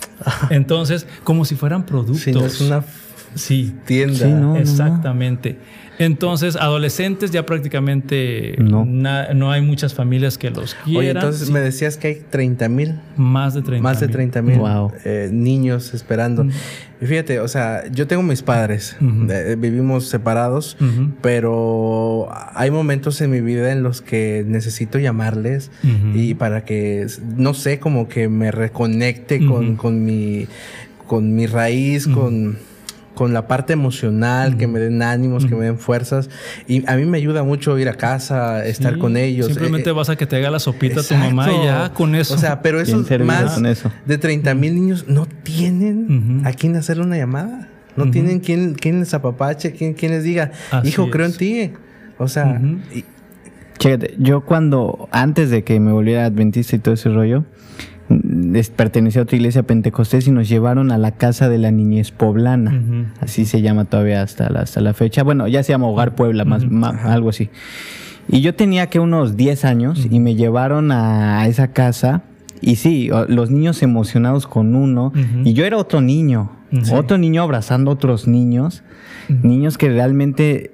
Entonces, 0.48 1.06
como 1.24 1.44
si 1.44 1.56
fueran 1.56 1.84
productos. 1.84 2.22
Sí, 2.22 2.30
es 2.30 2.62
una 2.62 2.82
Sí. 3.34 3.74
Tienda. 3.86 4.58
Exactamente. 4.58 5.58
Entonces, 5.98 6.56
adolescentes 6.56 7.30
ya 7.30 7.44
prácticamente 7.44 8.56
no. 8.58 9.52
hay 9.52 9.60
muchas 9.60 9.94
familias 9.94 10.38
que 10.38 10.50
los 10.50 10.74
quieran. 10.74 10.96
Oye, 10.96 11.10
entonces 11.10 11.50
me 11.50 11.60
decías 11.60 11.96
que 11.96 12.08
hay 12.08 12.22
30 12.28 12.68
mil. 12.68 13.00
Más 13.16 13.54
de 13.54 13.62
30 13.62 13.82
Más 13.82 14.00
de 14.00 14.08
30 14.08 14.42
mil 14.42 14.60
eh, 15.04 15.28
niños 15.32 15.94
esperando. 15.94 16.46
Fíjate, 17.00 17.40
o 17.40 17.48
sea, 17.48 17.88
yo 17.90 18.06
tengo 18.06 18.22
mis 18.22 18.42
padres, 18.42 18.96
eh, 19.00 19.56
vivimos 19.58 20.06
separados, 20.08 20.76
pero 21.20 22.28
hay 22.54 22.70
momentos 22.70 23.20
en 23.20 23.30
mi 23.30 23.40
vida 23.40 23.72
en 23.72 23.82
los 23.82 24.02
que 24.02 24.44
necesito 24.46 24.98
llamarles 24.98 25.70
y 26.14 26.34
para 26.34 26.64
que, 26.64 27.06
no 27.36 27.54
sé, 27.54 27.78
como 27.78 28.08
que 28.08 28.28
me 28.28 28.50
reconecte 28.50 29.44
con, 29.44 29.76
con, 29.76 30.04
mi, 30.04 30.46
con 31.06 31.34
mi 31.34 31.46
raíz, 31.46 32.06
con 32.06 32.56
con 33.22 33.32
la 33.32 33.46
parte 33.46 33.72
emocional, 33.72 34.56
que 34.56 34.66
me 34.66 34.80
den 34.80 35.00
ánimos, 35.00 35.46
que 35.46 35.54
me 35.54 35.66
den 35.66 35.78
fuerzas. 35.78 36.28
Y 36.66 36.84
a 36.90 36.96
mí 36.96 37.04
me 37.04 37.18
ayuda 37.18 37.44
mucho 37.44 37.78
ir 37.78 37.88
a 37.88 37.94
casa, 37.94 38.66
estar 38.66 38.98
con 38.98 39.16
ellos. 39.16 39.46
Simplemente 39.46 39.90
eh, 39.90 39.92
vas 39.92 40.08
a 40.08 40.16
que 40.16 40.26
te 40.26 40.34
haga 40.34 40.50
la 40.50 40.58
sopita 40.58 41.02
a 41.02 41.04
tu 41.04 41.14
mamá 41.14 41.52
y 41.52 41.64
ya 41.64 41.92
con 41.94 42.16
eso. 42.16 42.34
O 42.34 42.38
sea, 42.38 42.62
pero 42.62 42.80
esos 42.80 43.08
más 43.20 43.62
de 44.06 44.18
30 44.18 44.56
mil 44.56 44.74
niños 44.74 45.04
no 45.06 45.26
tienen 45.26 46.42
a 46.44 46.52
quién 46.52 46.74
hacerle 46.74 47.04
una 47.04 47.16
llamada. 47.16 47.68
No 47.94 48.10
tienen 48.10 48.40
quien, 48.40 48.74
quien 48.74 48.98
les 48.98 49.14
apapache, 49.14 49.70
quien, 49.70 49.94
quien 49.94 50.10
les 50.10 50.24
diga, 50.24 50.50
hijo, 50.82 51.08
creo 51.08 51.26
en 51.26 51.36
ti. 51.36 51.70
O 52.18 52.26
sea... 52.26 52.60
yo 54.18 54.40
cuando, 54.40 55.08
antes 55.12 55.50
de 55.50 55.62
que 55.62 55.78
me 55.78 55.92
volviera 55.92 56.24
adventista 56.24 56.74
y 56.74 56.80
todo 56.80 56.94
ese 56.94 57.08
rollo, 57.08 57.44
pertenecía 58.74 59.20
a 59.20 59.24
otra 59.24 59.36
iglesia 59.36 59.62
pentecostés 59.62 60.26
y 60.26 60.30
nos 60.30 60.48
llevaron 60.48 60.92
a 60.92 60.98
la 60.98 61.12
casa 61.12 61.48
de 61.48 61.58
la 61.58 61.70
niñez 61.70 62.10
poblana. 62.10 63.14
Así 63.20 63.44
se 63.44 63.62
llama 63.62 63.84
todavía 63.84 64.22
hasta 64.22 64.50
la, 64.50 64.60
hasta 64.60 64.80
la 64.80 64.94
fecha. 64.94 65.22
Bueno, 65.22 65.48
ya 65.48 65.62
se 65.62 65.72
llama 65.72 65.86
Hogar 65.86 66.14
Puebla, 66.14 66.44
más, 66.44 66.64
algo 67.04 67.30
así. 67.30 67.50
Y 68.28 68.40
yo 68.40 68.54
tenía 68.54 68.88
que 68.88 69.00
unos 69.00 69.36
10 69.36 69.64
años 69.64 70.06
y 70.10 70.20
me 70.20 70.34
llevaron 70.34 70.92
a 70.92 71.46
esa 71.46 71.68
casa. 71.68 72.22
Y 72.60 72.76
sí, 72.76 73.10
los 73.28 73.50
niños 73.50 73.82
emocionados 73.82 74.46
con 74.46 74.74
uno. 74.74 75.12
Y 75.44 75.52
yo 75.52 75.64
era 75.64 75.76
otro 75.76 76.00
niño. 76.00 76.50
Otro 76.92 77.18
niño 77.18 77.42
abrazando 77.42 77.90
a 77.90 77.94
otros 77.94 78.26
niños. 78.26 78.82
Niños 79.28 79.78
que 79.78 79.88
realmente 79.88 80.71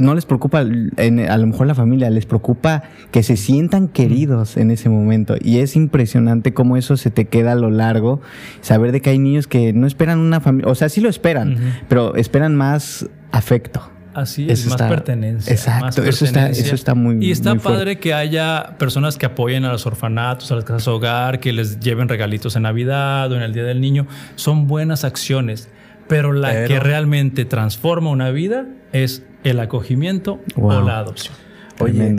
no 0.00 0.14
les 0.14 0.26
preocupa, 0.26 0.62
en, 0.62 1.20
a 1.20 1.36
lo 1.36 1.46
mejor 1.46 1.66
la 1.66 1.74
familia, 1.74 2.10
les 2.10 2.26
preocupa 2.26 2.82
que 3.10 3.22
se 3.22 3.36
sientan 3.36 3.86
queridos 3.88 4.56
en 4.56 4.70
ese 4.70 4.88
momento. 4.88 5.36
Y 5.40 5.58
es 5.58 5.76
impresionante 5.76 6.54
cómo 6.54 6.76
eso 6.76 6.96
se 6.96 7.10
te 7.10 7.26
queda 7.26 7.52
a 7.52 7.54
lo 7.54 7.70
largo. 7.70 8.20
Saber 8.62 8.92
de 8.92 9.00
que 9.00 9.10
hay 9.10 9.18
niños 9.18 9.46
que 9.46 9.72
no 9.72 9.86
esperan 9.86 10.18
una 10.18 10.40
familia, 10.40 10.70
o 10.70 10.74
sea, 10.74 10.88
sí 10.88 11.00
lo 11.00 11.08
esperan, 11.08 11.56
pero 11.88 12.16
esperan 12.16 12.56
más 12.56 13.08
afecto. 13.30 13.82
Así 14.14 14.46
es, 14.50 14.66
más 14.66 14.82
pertenencia. 14.82 15.52
Exacto, 15.52 16.02
Eso, 16.02 16.24
está, 16.24 16.50
eso 16.50 16.74
está 16.74 16.94
muy 16.94 17.24
Y 17.24 17.30
está 17.30 17.54
padre 17.54 17.98
que 17.98 18.12
haya 18.12 18.74
personas 18.78 19.16
que 19.16 19.26
apoyen 19.26 19.64
a 19.64 19.70
los 19.70 19.86
orfanatos, 19.86 20.50
a 20.50 20.56
las 20.56 20.64
casas 20.64 20.88
hogar, 20.88 21.38
que 21.38 21.52
les 21.52 21.78
lleven 21.78 22.08
regalitos 22.08 22.56
en 22.56 22.62
Navidad 22.62 23.30
o 23.30 23.36
en 23.36 23.42
el 23.42 23.52
Día 23.52 23.62
del 23.62 23.80
Niño. 23.80 24.08
Son 24.34 24.66
buenas 24.66 25.04
acciones, 25.04 25.68
pero 26.08 26.32
la 26.32 26.64
que 26.64 26.80
realmente 26.80 27.44
transforma 27.44 28.10
una 28.10 28.30
vida 28.30 28.66
es 28.92 29.22
el 29.44 29.60
acogimiento 29.60 30.40
o 30.56 30.72
la 30.80 30.98
adopción. 30.98 31.34
Oye, 31.78 32.16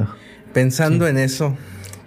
pensando 0.54 1.08
en 1.08 1.18
eso, 1.18 1.56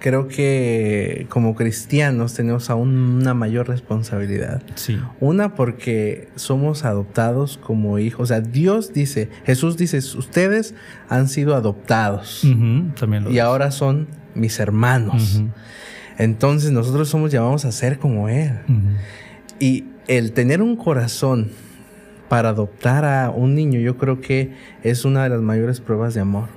creo 0.00 0.29
que 0.29 1.27
como 1.31 1.55
cristianos 1.55 2.35
tenemos 2.35 2.68
aún 2.68 2.94
una 2.94 3.33
mayor 3.33 3.68
responsabilidad. 3.68 4.62
Sí. 4.74 4.98
Una 5.20 5.55
porque 5.55 6.29
somos 6.37 6.85
adoptados 6.85 7.59
como 7.59 7.98
hijos. 7.98 8.24
O 8.24 8.27
sea, 8.27 8.40
Dios 8.40 8.92
dice, 8.92 9.31
Jesús 9.46 9.77
dice, 9.77 9.98
ustedes 9.98 10.74
han 11.09 11.29
sido 11.29 11.55
adoptados. 11.55 12.42
También 13.00 13.33
y 13.33 13.38
ahora 13.38 13.70
son 13.70 14.09
mis 14.35 14.59
hermanos. 14.61 15.42
Entonces 16.18 16.70
nosotros 16.70 17.09
somos 17.09 17.33
llamados 17.33 17.64
a 17.64 17.72
ser 17.72 17.98
como 17.98 18.29
Él. 18.29 18.53
Y 19.59 19.85
el 20.07 20.33
tener 20.33 20.61
un 20.61 20.77
corazón 20.77 21.50
para 22.28 22.50
adoptar 22.50 23.04
a 23.04 23.30
un 23.30 23.54
niño, 23.54 23.80
yo 23.80 23.96
creo 23.96 24.20
que 24.20 24.52
es 24.82 25.04
una 25.04 25.24
de 25.24 25.30
las 25.30 25.40
mayores 25.40 25.80
pruebas 25.80 26.14
de 26.14 26.20
amor. 26.20 26.48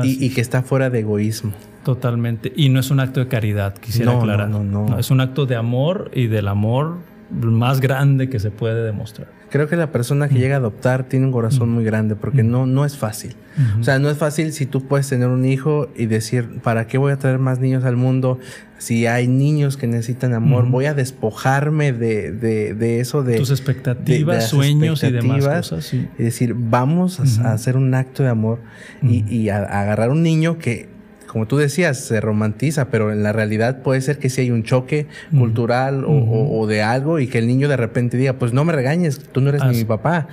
Y, 0.00 0.30
que 0.30 0.40
está 0.40 0.62
fuera 0.62 0.90
de 0.90 1.00
egoísmo. 1.00 1.52
Totalmente. 1.82 2.52
Y 2.54 2.68
no 2.68 2.78
es 2.78 2.92
un 2.92 3.00
acto 3.00 3.18
de 3.18 3.26
caridad, 3.26 3.74
quisiera 3.78 4.16
aclarar. 4.16 4.48
No, 4.48 4.62
no, 4.62 4.88
no, 4.88 4.98
Es 4.98 5.10
un 5.10 5.20
acto 5.20 5.44
de 5.44 5.56
amor 5.56 6.12
y 6.14 6.28
del 6.28 6.46
amor 6.46 6.98
más 7.30 7.80
grande 7.80 8.30
que 8.30 8.38
se 8.38 8.52
puede 8.52 8.84
demostrar. 8.84 9.37
Creo 9.50 9.68
que 9.68 9.76
la 9.76 9.90
persona 9.90 10.28
que 10.28 10.34
llega 10.34 10.56
a 10.56 10.58
adoptar 10.58 11.04
tiene 11.04 11.26
un 11.26 11.32
corazón 11.32 11.70
muy 11.70 11.84
grande 11.84 12.16
porque 12.16 12.42
no, 12.42 12.66
no 12.66 12.84
es 12.84 12.96
fácil. 12.96 13.34
O 13.80 13.82
sea, 13.82 13.98
no 13.98 14.08
es 14.08 14.18
fácil 14.18 14.52
si 14.52 14.66
tú 14.66 14.86
puedes 14.86 15.08
tener 15.08 15.28
un 15.28 15.44
hijo 15.44 15.88
y 15.96 16.06
decir, 16.06 16.60
¿para 16.62 16.86
qué 16.86 16.98
voy 16.98 17.12
a 17.12 17.16
traer 17.18 17.38
más 17.38 17.58
niños 17.58 17.84
al 17.84 17.96
mundo? 17.96 18.38
Si 18.78 19.06
hay 19.06 19.26
niños 19.26 19.76
que 19.76 19.86
necesitan 19.86 20.34
amor, 20.34 20.68
voy 20.68 20.84
a 20.84 20.94
despojarme 20.94 21.92
de, 21.92 22.30
de, 22.30 23.00
eso, 23.00 23.24
de 23.24 23.36
tus 23.36 23.50
expectativas, 23.50 24.48
sueños 24.48 25.02
y 25.02 25.10
demás 25.10 25.46
cosas. 25.46 25.92
Y 25.94 26.08
decir, 26.18 26.54
vamos 26.56 27.18
a, 27.40 27.52
hacer 27.52 27.76
un 27.76 27.94
acto 27.94 28.22
de 28.22 28.28
amor 28.28 28.60
y, 29.02 29.24
y 29.34 29.48
a, 29.48 29.58
agarrar 29.58 30.10
un 30.10 30.22
niño 30.22 30.58
que 30.58 30.97
como 31.38 31.46
tú 31.46 31.56
decías, 31.56 32.00
se 32.00 32.20
romantiza, 32.20 32.90
pero 32.90 33.12
en 33.12 33.22
la 33.22 33.32
realidad 33.32 33.82
puede 33.82 34.00
ser 34.00 34.18
que 34.18 34.28
sí 34.28 34.40
hay 34.40 34.50
un 34.50 34.64
choque 34.64 35.06
cultural 35.30 36.04
o, 36.04 36.66
de 36.66 36.82
algo 36.82 37.20
y 37.20 37.28
que 37.28 37.38
el 37.38 37.46
niño 37.46 37.68
de 37.68 37.76
repente 37.76 38.16
diga, 38.16 38.32
pues 38.32 38.52
no 38.52 38.64
me 38.64 38.72
regañes, 38.72 39.20
tú 39.20 39.40
no 39.40 39.50
eres 39.50 39.64
ni 39.64 39.76
mi 39.76 39.84
papá. 39.84 40.26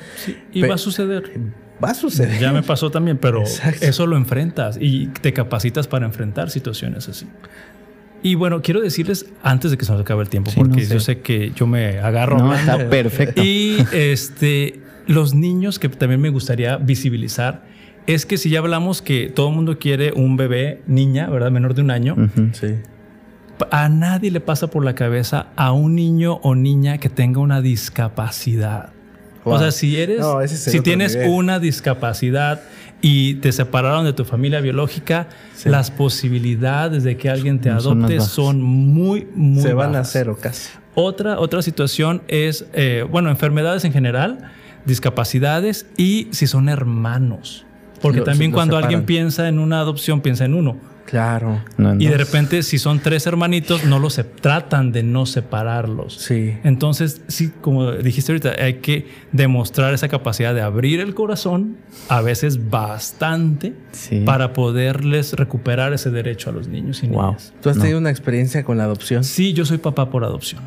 y 0.51 0.63
va 0.63 0.73
a 0.73 0.77
suceder. 0.79 1.31
Va 1.83 1.91
a 1.91 1.93
suceder. 1.93 2.39
Ya 2.39 2.51
me 2.51 2.63
pasó 2.63 2.89
también, 2.89 3.19
pero 3.19 3.43
eso 3.81 4.07
lo 4.07 4.17
enfrentas 4.17 4.79
y 4.81 5.09
te 5.21 5.31
capacitas 5.31 5.87
para 5.87 6.07
enfrentar 6.07 6.49
situaciones 6.49 7.07
así. 7.07 7.27
Y 8.23 8.33
bueno, 8.33 8.63
quiero 8.63 8.81
decirles 8.81 9.27
antes 9.43 9.69
de 9.69 9.77
que 9.77 9.85
se 9.85 9.91
nos 9.91 10.01
acabe 10.01 10.23
el 10.23 10.29
tiempo, 10.29 10.49
porque 10.55 10.87
yo 10.87 10.99
sé 10.99 11.19
que 11.19 11.51
yo 11.55 11.67
me 11.67 11.99
agarro. 11.99 12.39
No, 12.39 12.51
está 12.51 12.89
perfecto. 12.89 13.43
Y 13.43 13.77
este, 13.93 14.79
los 15.05 15.35
niños 15.35 15.77
que 15.77 15.87
también 15.87 16.19
me 16.19 16.29
gustaría 16.29 16.77
visibilizar 16.77 17.74
es 18.07 18.25
que 18.25 18.37
si 18.37 18.49
ya 18.49 18.59
hablamos 18.59 19.01
que 19.01 19.29
todo 19.29 19.49
el 19.49 19.55
mundo 19.55 19.79
quiere 19.79 20.13
un 20.13 20.37
bebé, 20.37 20.81
niña, 20.87 21.27
¿verdad? 21.29 21.51
Menor 21.51 21.73
de 21.73 21.81
un 21.81 21.91
año. 21.91 22.15
Sí. 22.53 22.75
A 23.71 23.89
nadie 23.89 24.31
le 24.31 24.41
pasa 24.41 24.67
por 24.67 24.83
la 24.83 24.95
cabeza 24.95 25.47
a 25.55 25.71
un 25.71 25.95
niño 25.95 26.39
o 26.43 26.55
niña 26.55 26.97
que 26.97 27.09
tenga 27.09 27.39
una 27.39 27.61
discapacidad. 27.61 28.89
O 29.43 29.59
sea, 29.59 29.71
si 29.71 29.97
eres, 29.97 30.25
si 30.49 30.81
tienes 30.81 31.17
una 31.27 31.59
discapacidad 31.59 32.61
y 33.01 33.35
te 33.35 33.51
separaron 33.51 34.03
de 34.03 34.13
tu 34.13 34.25
familia 34.25 34.59
biológica, 34.59 35.27
las 35.63 35.91
posibilidades 35.91 37.03
de 37.03 37.17
que 37.17 37.29
alguien 37.29 37.59
te 37.59 37.69
adopte 37.69 38.19
son, 38.21 38.61
muy, 38.61 39.27
muy 39.35 39.61
Se 39.61 39.73
van 39.73 39.95
a 39.95 40.03
cero 40.03 40.37
casi. 40.41 40.69
Otra, 40.95 41.39
otra 41.39 41.61
situación 41.61 42.23
es, 42.27 42.65
eh, 42.73 43.05
bueno, 43.09 43.29
enfermedades 43.29 43.83
en 43.85 43.91
general, 43.91 44.51
discapacidades 44.85 45.85
y 45.97 46.29
si 46.31 46.47
son 46.47 46.69
hermanos. 46.69 47.65
Porque 48.01 48.21
también 48.21 48.51
cuando 48.51 48.77
alguien 48.77 49.05
piensa 49.05 49.47
en 49.47 49.59
una 49.59 49.79
adopción, 49.79 50.21
piensa 50.21 50.45
en 50.45 50.53
uno. 50.53 50.77
Claro. 51.05 51.61
y 51.99 52.07
de 52.07 52.17
repente, 52.17 52.63
si 52.63 52.79
son 52.79 52.99
tres 52.99 53.27
hermanitos, 53.27 53.85
no 53.85 53.99
los 53.99 54.13
se 54.13 54.23
tratan 54.23 54.91
de 54.91 55.03
no 55.03 55.25
separarlos. 55.25 56.15
Sí. 56.15 56.57
Entonces, 56.63 57.21
sí, 57.27 57.51
como 57.61 57.91
dijiste 57.91 58.31
ahorita, 58.31 58.53
hay 58.59 58.75
que 58.75 59.07
demostrar 59.31 59.93
esa 59.93 60.07
capacidad 60.07 60.55
de 60.55 60.61
abrir 60.61 60.99
el 60.99 61.13
corazón, 61.13 61.77
a 62.09 62.21
veces 62.21 62.69
bastante, 62.69 63.73
para 64.25 64.53
poderles 64.53 65.33
recuperar 65.33 65.93
ese 65.93 66.09
derecho 66.09 66.49
a 66.49 66.53
los 66.53 66.67
niños 66.67 67.03
y 67.03 67.07
niñas. 67.07 67.53
¿Tú 67.61 67.69
has 67.69 67.77
tenido 67.77 67.99
una 67.99 68.09
experiencia 68.09 68.63
con 68.63 68.77
la 68.77 68.85
adopción? 68.85 69.23
Sí, 69.23 69.53
yo 69.53 69.65
soy 69.65 69.77
papá 69.77 70.09
por 70.09 70.23
adopción. 70.23 70.63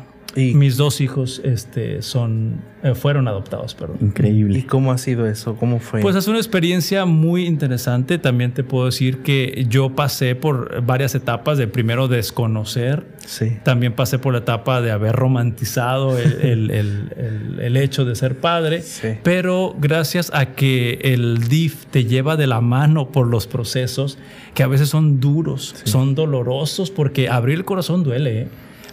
Mis 0.53 0.77
dos 0.77 1.01
hijos 1.01 1.41
este, 1.43 2.01
son, 2.01 2.61
eh, 2.83 2.95
fueron 2.95 3.27
adoptados, 3.27 3.75
perdón. 3.75 3.97
Increíble. 4.01 4.59
¿Y 4.59 4.63
cómo 4.63 4.91
ha 4.91 4.97
sido 4.97 5.27
eso? 5.27 5.55
¿Cómo 5.55 5.79
fue? 5.79 6.01
Pues 6.01 6.15
es 6.15 6.27
una 6.27 6.37
experiencia 6.37 7.05
muy 7.05 7.45
interesante. 7.45 8.17
También 8.17 8.53
te 8.53 8.63
puedo 8.63 8.85
decir 8.85 9.19
que 9.19 9.65
yo 9.69 9.95
pasé 9.95 10.35
por 10.35 10.83
varias 10.83 11.15
etapas 11.15 11.57
de 11.57 11.67
primero 11.67 12.07
desconocer. 12.07 13.05
Sí. 13.25 13.57
También 13.63 13.93
pasé 13.93 14.19
por 14.19 14.33
la 14.33 14.39
etapa 14.39 14.81
de 14.81 14.91
haber 14.91 15.15
romantizado 15.15 16.17
el, 16.17 16.71
el, 16.71 17.77
hecho 17.77 18.05
de 18.05 18.15
ser 18.15 18.37
padre. 18.37 18.81
Sí. 18.81 19.09
Pero 19.23 19.75
gracias 19.79 20.31
a 20.33 20.47
que 20.47 20.99
el 21.03 21.47
DIF 21.47 21.85
te 21.87 22.05
lleva 22.05 22.35
de 22.35 22.47
la 22.47 22.61
mano 22.61 23.11
por 23.11 23.27
los 23.27 23.47
procesos 23.47 24.17
que 24.53 24.63
a 24.63 24.67
veces 24.67 24.89
son 24.89 25.19
duros, 25.19 25.75
son 25.85 26.15
dolorosos, 26.15 26.91
porque 26.91 27.29
abrir 27.29 27.57
el 27.57 27.65
corazón 27.65 28.03
duele. 28.03 28.41
¿eh? 28.41 28.47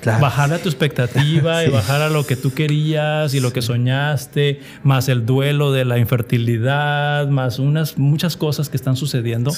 Bajar 0.07 0.53
a 0.53 0.59
tu 0.59 0.69
expectativa 0.69 1.65
y 1.65 1.71
bajar 1.71 2.03
a 2.03 2.09
lo 2.09 2.27
que 2.27 2.37
tú 2.37 2.53
querías 2.55 3.35
y 3.35 3.41
lo 3.41 3.53
que 3.53 3.63
soñaste, 3.63 4.61
más 4.83 5.09
el 5.09 5.27
duelo 5.27 5.73
de 5.73 5.85
la 5.85 5.99
infertilidad, 5.99 7.29
más 7.29 7.59
unas 7.59 7.99
muchas 7.99 8.37
cosas 8.37 8.69
que 8.69 8.77
están 8.77 8.97
sucediendo. 8.97 9.53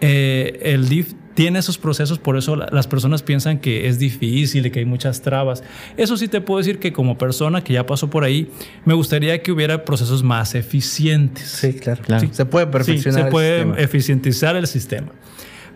Eh, 0.00 0.60
el 0.62 0.88
DIF 0.88 1.14
tiene 1.34 1.60
esos 1.60 1.78
procesos, 1.78 2.18
por 2.18 2.36
eso 2.36 2.56
las 2.56 2.86
personas 2.86 3.22
piensan 3.22 3.60
que 3.60 3.88
es 3.88 3.98
difícil 3.98 4.66
y 4.66 4.70
que 4.70 4.80
hay 4.80 4.84
muchas 4.84 5.22
trabas. 5.22 5.62
Eso 5.96 6.16
sí 6.16 6.28
te 6.28 6.40
puedo 6.40 6.58
decir 6.58 6.78
que 6.80 6.92
como 6.92 7.16
persona 7.16 7.62
que 7.62 7.74
ya 7.74 7.86
pasó 7.86 8.10
por 8.10 8.24
ahí, 8.24 8.50
me 8.84 8.94
gustaría 8.94 9.40
que 9.42 9.52
hubiera 9.52 9.84
procesos 9.84 10.22
más 10.22 10.54
eficientes. 10.54 11.48
Sí, 11.48 11.74
claro. 11.74 12.02
Se 12.32 12.44
puede 12.44 12.66
perfeccionar. 12.66 13.24
se 13.24 13.30
puede 13.30 13.82
eficientizar 13.82 14.56
el 14.56 14.66
sistema. 14.66 15.12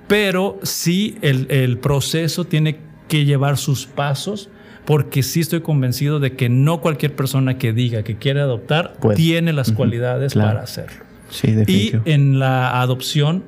Pero 0.09 0.59
sí 0.65 1.17
el, 1.23 1.47
el 1.49 1.79
proceso 1.79 2.45
tiene 2.45 2.75
que 2.75 2.92
que 3.09 3.25
llevar 3.25 3.57
sus 3.57 3.87
pasos 3.87 4.49
porque 4.85 5.23
sí 5.23 5.41
estoy 5.41 5.61
convencido 5.61 6.21
de 6.21 6.35
que 6.35 6.49
no 6.49 6.81
cualquier 6.81 7.15
persona 7.15 7.59
que 7.59 7.73
diga 7.73 8.03
que 8.03 8.17
quiere 8.17 8.41
adoptar 8.41 8.95
tiene 9.15 9.53
las 9.53 9.73
cualidades 9.73 10.35
para 10.35 10.63
hacerlo. 10.63 11.05
Sí, 11.31 11.55
y 11.67 11.93
en 12.05 12.39
la 12.39 12.81
adopción, 12.83 13.45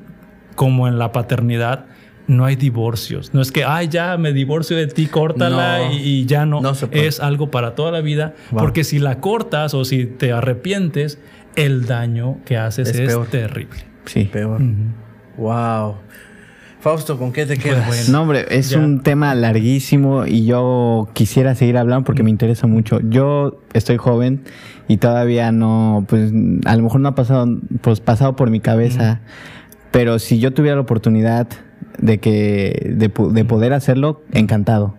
como 0.54 0.88
en 0.88 0.98
la 0.98 1.12
paternidad, 1.12 1.86
no 2.26 2.44
hay 2.44 2.56
divorcios. 2.56 3.34
No 3.34 3.42
es 3.42 3.52
que, 3.52 3.64
ay, 3.64 3.88
ya 3.88 4.16
me 4.16 4.32
divorcio 4.32 4.76
de 4.76 4.86
ti, 4.86 5.06
córtala 5.06 5.92
y, 5.92 6.24
ya 6.24 6.46
no. 6.46 6.62
es 6.90 7.20
algo 7.20 7.50
para 7.50 7.74
toda 7.74 7.90
la 7.90 8.00
vida. 8.00 8.34
Porque 8.50 8.84
si 8.84 8.98
la 8.98 9.20
cortas 9.20 9.74
o 9.74 9.84
si 9.84 10.06
te 10.06 10.32
arrepientes, 10.32 11.18
el 11.56 11.86
daño 11.86 12.38
que 12.44 12.56
haces 12.56 12.88
es, 12.88 13.30
terrible. 13.30 13.80
Sí. 14.06 14.24
Peor. 14.24 14.60
Wow. 15.36 15.96
Fausto, 16.84 17.16
¿con 17.16 17.32
qué 17.32 17.46
te 17.46 17.56
pues 17.56 17.64
quedas? 17.64 18.08
no, 18.10 18.20
hombre, 18.20 18.44
es 18.50 18.72
un 18.72 19.00
tema 19.00 19.34
larguísimo 19.34 20.26
y 20.26 20.44
yo 20.44 21.08
quisiera 21.14 21.54
seguir 21.54 21.78
hablando 21.78 22.04
porque 22.04 22.22
me 22.22 22.28
interesa 22.28 22.66
mucho. 22.66 23.00
Yo 23.00 23.62
estoy 23.72 23.96
joven 23.96 24.42
y 24.86 24.98
todavía 24.98 25.50
no, 25.50 26.04
pues 26.06 26.30
a 26.66 26.76
lo 26.76 26.82
mejor 26.82 27.00
no 27.00 27.08
ha 27.08 27.14
pasado, 27.14 27.48
pues, 27.80 28.00
pasado 28.00 28.36
por 28.36 28.50
mi 28.50 28.60
cabeza, 28.60 29.22
pero 29.92 30.18
si 30.18 30.40
yo 30.40 30.52
tuviera 30.52 30.76
la 30.76 30.82
oportunidad 30.82 31.48
de 31.96 32.18
que, 32.18 32.92
de, 32.94 33.08
poder 33.08 33.72
hacerlo, 33.72 34.22
encantado. 34.32 34.94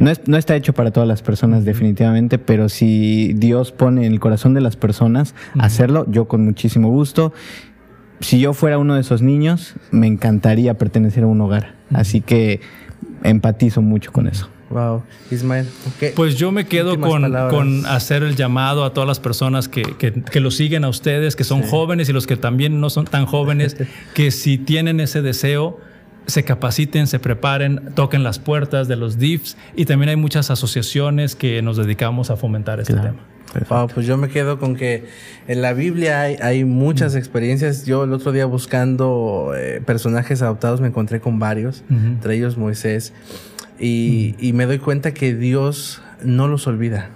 No, 0.00 0.10
no, 0.26 0.36
está 0.36 0.56
hecho 0.56 0.72
para 0.72 0.90
todas 0.90 1.08
las 1.08 1.22
personas, 1.22 1.64
definitivamente, 1.64 2.38
pero 2.38 2.68
si 2.68 3.34
Dios 3.34 3.70
pone 3.70 4.04
en 4.04 4.12
el 4.12 4.18
corazón 4.18 4.52
de 4.52 4.62
las 4.62 4.74
personas 4.74 5.36
hacerlo, 5.60 6.06
yo 6.08 6.26
con 6.26 6.44
muchísimo 6.44 6.88
gusto 6.88 7.32
si 8.20 8.38
yo 8.38 8.52
fuera 8.52 8.78
uno 8.78 8.94
de 8.94 9.00
esos 9.00 9.22
niños, 9.22 9.74
me 9.90 10.06
encantaría 10.06 10.74
pertenecer 10.74 11.24
a 11.24 11.26
un 11.26 11.40
hogar. 11.40 11.74
Así 11.92 12.20
que 12.20 12.60
empatizo 13.22 13.82
mucho 13.82 14.12
con 14.12 14.26
eso. 14.26 14.48
Wow, 14.68 15.02
Ismael. 15.32 15.66
Pues 16.14 16.36
yo 16.36 16.52
me 16.52 16.66
quedo 16.66 17.00
con, 17.00 17.86
hacer 17.86 18.22
el 18.22 18.36
llamado 18.36 18.84
a 18.84 18.94
todas 18.94 19.08
las 19.08 19.18
personas 19.18 19.68
que, 19.68 19.82
que, 19.82 20.40
lo 20.40 20.52
siguen 20.52 20.84
a 20.84 20.88
ustedes, 20.88 21.34
que 21.34 21.42
son 21.42 21.62
jóvenes 21.62 22.08
y 22.08 22.12
los 22.12 22.28
que 22.28 22.36
también 22.36 22.80
no 22.80 22.88
son 22.88 23.06
tan 23.06 23.26
jóvenes, 23.26 23.76
que 24.14 24.30
si 24.30 24.58
tienen 24.58 25.00
ese 25.00 25.22
deseo, 25.22 25.80
se 26.26 26.44
capaciten, 26.44 27.08
se 27.08 27.18
preparen, 27.18 27.94
toquen 27.96 28.22
las 28.22 28.38
puertas 28.38 28.86
de 28.86 28.94
los 28.94 29.18
DIFs 29.18 29.56
y 29.74 29.86
también 29.86 30.10
hay 30.10 30.16
muchas 30.16 30.52
asociaciones 30.52 31.34
que 31.34 31.62
nos 31.62 31.76
dedicamos 31.76 32.30
a 32.30 32.36
fomentar 32.36 32.78
este 32.78 32.94
tema 32.94 33.18
pues 33.94 34.06
yo 34.06 34.16
me 34.16 34.28
quedo 34.28 34.58
con 34.58 34.76
que 34.76 35.04
en 35.48 35.62
la 35.62 35.72
Biblia 35.72 36.20
hay, 36.22 36.64
muchas 36.64 37.14
experiencias. 37.14 37.84
Yo 37.84 38.04
el 38.04 38.12
otro 38.12 38.32
día 38.32 38.46
buscando 38.46 39.52
eh, 39.56 39.82
personajes 39.84 40.42
adoptados 40.42 40.80
me 40.80 40.88
encontré 40.88 41.20
con 41.20 41.38
varios, 41.38 41.82
entre 41.90 42.36
ellos 42.36 42.56
Moisés, 42.56 43.12
y, 43.78 44.52
me 44.54 44.66
doy 44.66 44.78
cuenta 44.78 45.12
que 45.12 45.34
Dios 45.34 46.02
no 46.22 46.48
los 46.48 46.66
olvida. 46.66 47.10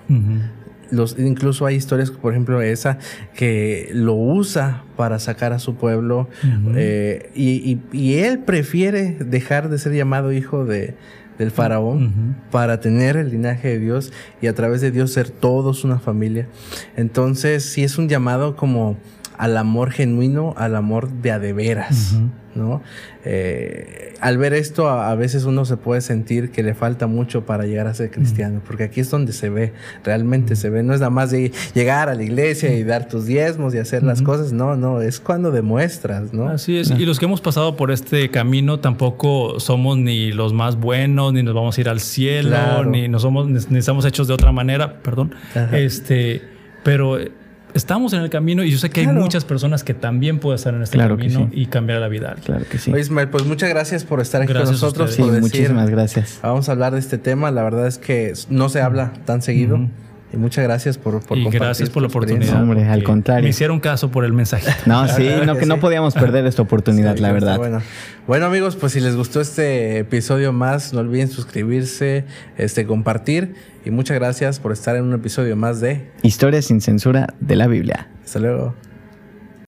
Los, 0.91 1.19
incluso 1.19 1.67
hay 1.67 1.77
historias, 1.77 2.11
por 2.11 2.33
ejemplo, 2.33 2.61
esa 2.63 2.99
que 3.35 3.91
lo 3.93 4.15
usa 4.15 4.85
para 4.97 5.19
sacar 5.19 5.53
a 5.53 5.59
su 5.59 5.75
pueblo 5.77 6.29
eh, 6.75 7.31
y, 7.35 8.15
él 8.15 8.41
prefiere 8.41 9.17
dejar 9.21 9.69
de 9.69 9.79
ser 9.79 9.93
llamado 9.93 10.33
hijo 10.33 10.65
de, 10.65 10.95
del 11.39 11.51
faraón 11.51 12.37
para 12.51 12.81
tener 12.81 13.17
el 13.17 13.31
linaje 13.31 13.69
de 13.69 13.79
Dios 13.79 14.13
y 14.41 14.47
a 14.47 14.55
través 14.55 14.81
de 14.81 14.91
Dios 14.91 15.13
ser 15.13 15.31
todos 15.31 15.85
una 15.85 15.99
familia. 15.99 16.49
Entonces, 16.97 17.65
sí 17.65 17.85
es 17.85 17.99
un 17.99 18.09
llamado 18.09 18.57
como 18.57 18.97
al 19.37 19.57
amor 19.57 19.91
genuino, 19.91 20.55
al 20.57 20.77
amor 20.77 21.11
de 21.11 21.33
a 21.33 21.39
de 21.39 21.53
veras, 21.53 22.17
¿no? 22.55 22.83
Eh, 23.25 24.15
al 24.21 24.39
ver 24.39 24.55
esto, 24.55 24.89
a, 24.89 25.15
veces 25.15 25.45
uno 25.45 25.65
se 25.65 25.77
puede 25.77 26.01
sentir 26.01 26.51
que 26.51 26.63
le 26.63 26.75
falta 26.75 27.07
mucho 27.07 27.47
para 27.47 27.65
llegar 27.67 27.87
a 27.87 27.95
ser 27.95 28.11
cristiano, 28.11 28.61
porque 28.67 28.85
aquí 28.85 29.01
es 29.01 29.11
donde 29.11 29.33
se 29.33 29.49
ve, 29.49 29.73
realmente 30.03 30.57
se 30.57 30.71
ve, 30.71 30.83
no 30.83 30.95
es 30.95 31.01
nada 31.01 31.11
más 31.11 31.31
de 31.31 31.53
llegar 31.75 32.09
a 32.09 32.15
la 32.15 32.23
iglesia 32.23 32.75
y 32.75 32.85
dar 32.85 33.09
tus 33.09 33.27
diezmos 33.27 33.75
y 33.75 33.79
hacer 33.79 34.03
las 34.03 34.23
cosas, 34.23 34.53
no, 34.53 34.77
no, 34.77 35.01
es 35.03 35.21
cuando 35.21 35.51
demuestras, 35.51 36.33
¿no? 36.33 36.49
Así 36.49 36.77
es, 36.77 36.91
y 36.91 37.05
los 37.07 37.19
que 37.19 37.27
hemos 37.27 37.41
pasado 37.41 37.77
por 37.77 37.91
este 37.91 38.31
camino 38.31 38.81
tampoco 38.81 39.61
somos 39.61 39.99
ni 39.99 40.33
los 40.33 40.53
más 40.53 40.77
buenos, 40.77 41.33
ni 41.33 41.43
nos 41.43 41.55
vamos 41.55 41.77
a 41.79 41.81
ir 41.81 41.89
al 41.89 42.01
cielo, 42.01 42.85
ni 42.85 43.09
no 43.09 43.19
somos, 43.19 43.47
ni 43.71 43.79
estamos 43.79 44.05
hechos 44.05 44.29
de 44.29 44.35
otra 44.35 44.53
manera, 44.53 45.03
perdón, 45.03 45.35
este, 45.73 46.43
pero 46.83 47.19
estamos 47.75 48.13
en 48.13 48.21
el 48.21 48.31
camino 48.31 48.63
y 48.65 48.71
yo 48.71 48.79
sé 48.79 48.91
que 48.91 49.01
hay 49.01 49.07
muchas 49.09 49.45
personas 49.45 49.85
que 49.85 49.95
también 49.95 50.39
pueden 50.39 50.57
estar 50.57 50.75
en 50.75 50.83
este 50.83 50.97
camino 50.97 51.51
y 51.53 51.67
cambiar 51.67 52.01
la 52.01 52.09
vida. 52.09 52.37
Claro 52.45 52.65
que 52.71 52.79
sí. 52.79 52.93
Ismael, 52.93 53.29
pues 53.29 53.45
muchas 53.45 53.69
gracias 53.69 54.05
por 54.05 54.21
estar 54.21 54.43
aquí 54.43 54.53
con 54.53 54.65
nosotros. 54.65 55.15
Sí, 55.15 55.23
muchísimas 55.23 55.91
gracias. 55.91 56.39
Vamos 56.43 56.69
a 56.69 56.73
hablar 56.73 56.93
de 56.95 57.01
este 57.01 57.19
tema. 57.19 57.51
La 57.51 57.63
verdad 57.63 57.87
es 57.87 57.99
que 57.99 58.33
no 58.49 58.69
se 58.69 58.81
habla 58.81 59.13
tan 59.25 59.43
seguido. 59.43 59.89
Y 60.35 60.37
muchas 60.37 60.65
gracias 60.65 60.99
por, 60.99 61.25
por 61.25 61.39
y 61.39 61.49
gracias 61.49 61.91
por 61.91 62.03
la 62.03 62.09
oportunidad. 62.09 62.61
Hombre, 62.61 62.89
al 62.89 63.05
contrario. 63.05 63.45
Me 63.45 63.51
hicieron 63.51 63.79
caso 63.79 64.11
por 64.11 64.25
el 64.25 64.33
mensaje. 64.33 64.67
No, 64.87 65.07
sí, 65.09 65.29
no, 65.47 65.57
que 65.57 65.67
no 65.67 65.79
podíamos 65.79 66.15
perder 66.15 66.45
esta 66.47 66.63
oportunidad, 66.63 67.17
la 67.19 67.33
verdad. 67.33 67.57
Bueno. 67.57 67.81
bueno, 68.27 68.47
amigos, 68.47 68.77
pues 68.77 68.93
si 68.93 69.01
les 69.01 69.17
gustó 69.17 69.41
este 69.41 69.99
episodio 69.99 70.53
más, 70.53 70.93
no 70.93 71.01
olviden 71.01 71.29
suscribirse, 71.29 72.25
este, 72.59 72.85
compartir. 72.87 73.55
Y 73.85 73.91
muchas 73.91 74.19
gracias 74.19 74.59
por 74.59 74.73
estar 74.73 74.97
en 74.97 75.05
un 75.05 75.15
episodio 75.15 75.57
más 75.57 75.81
de 75.81 76.11
Historia 76.23 76.61
sin 76.63 76.81
censura 76.81 77.35
de 77.41 77.57
la 77.57 77.67
Biblia. 77.67 78.09
Hasta 78.25 78.41
luego. 78.41 78.75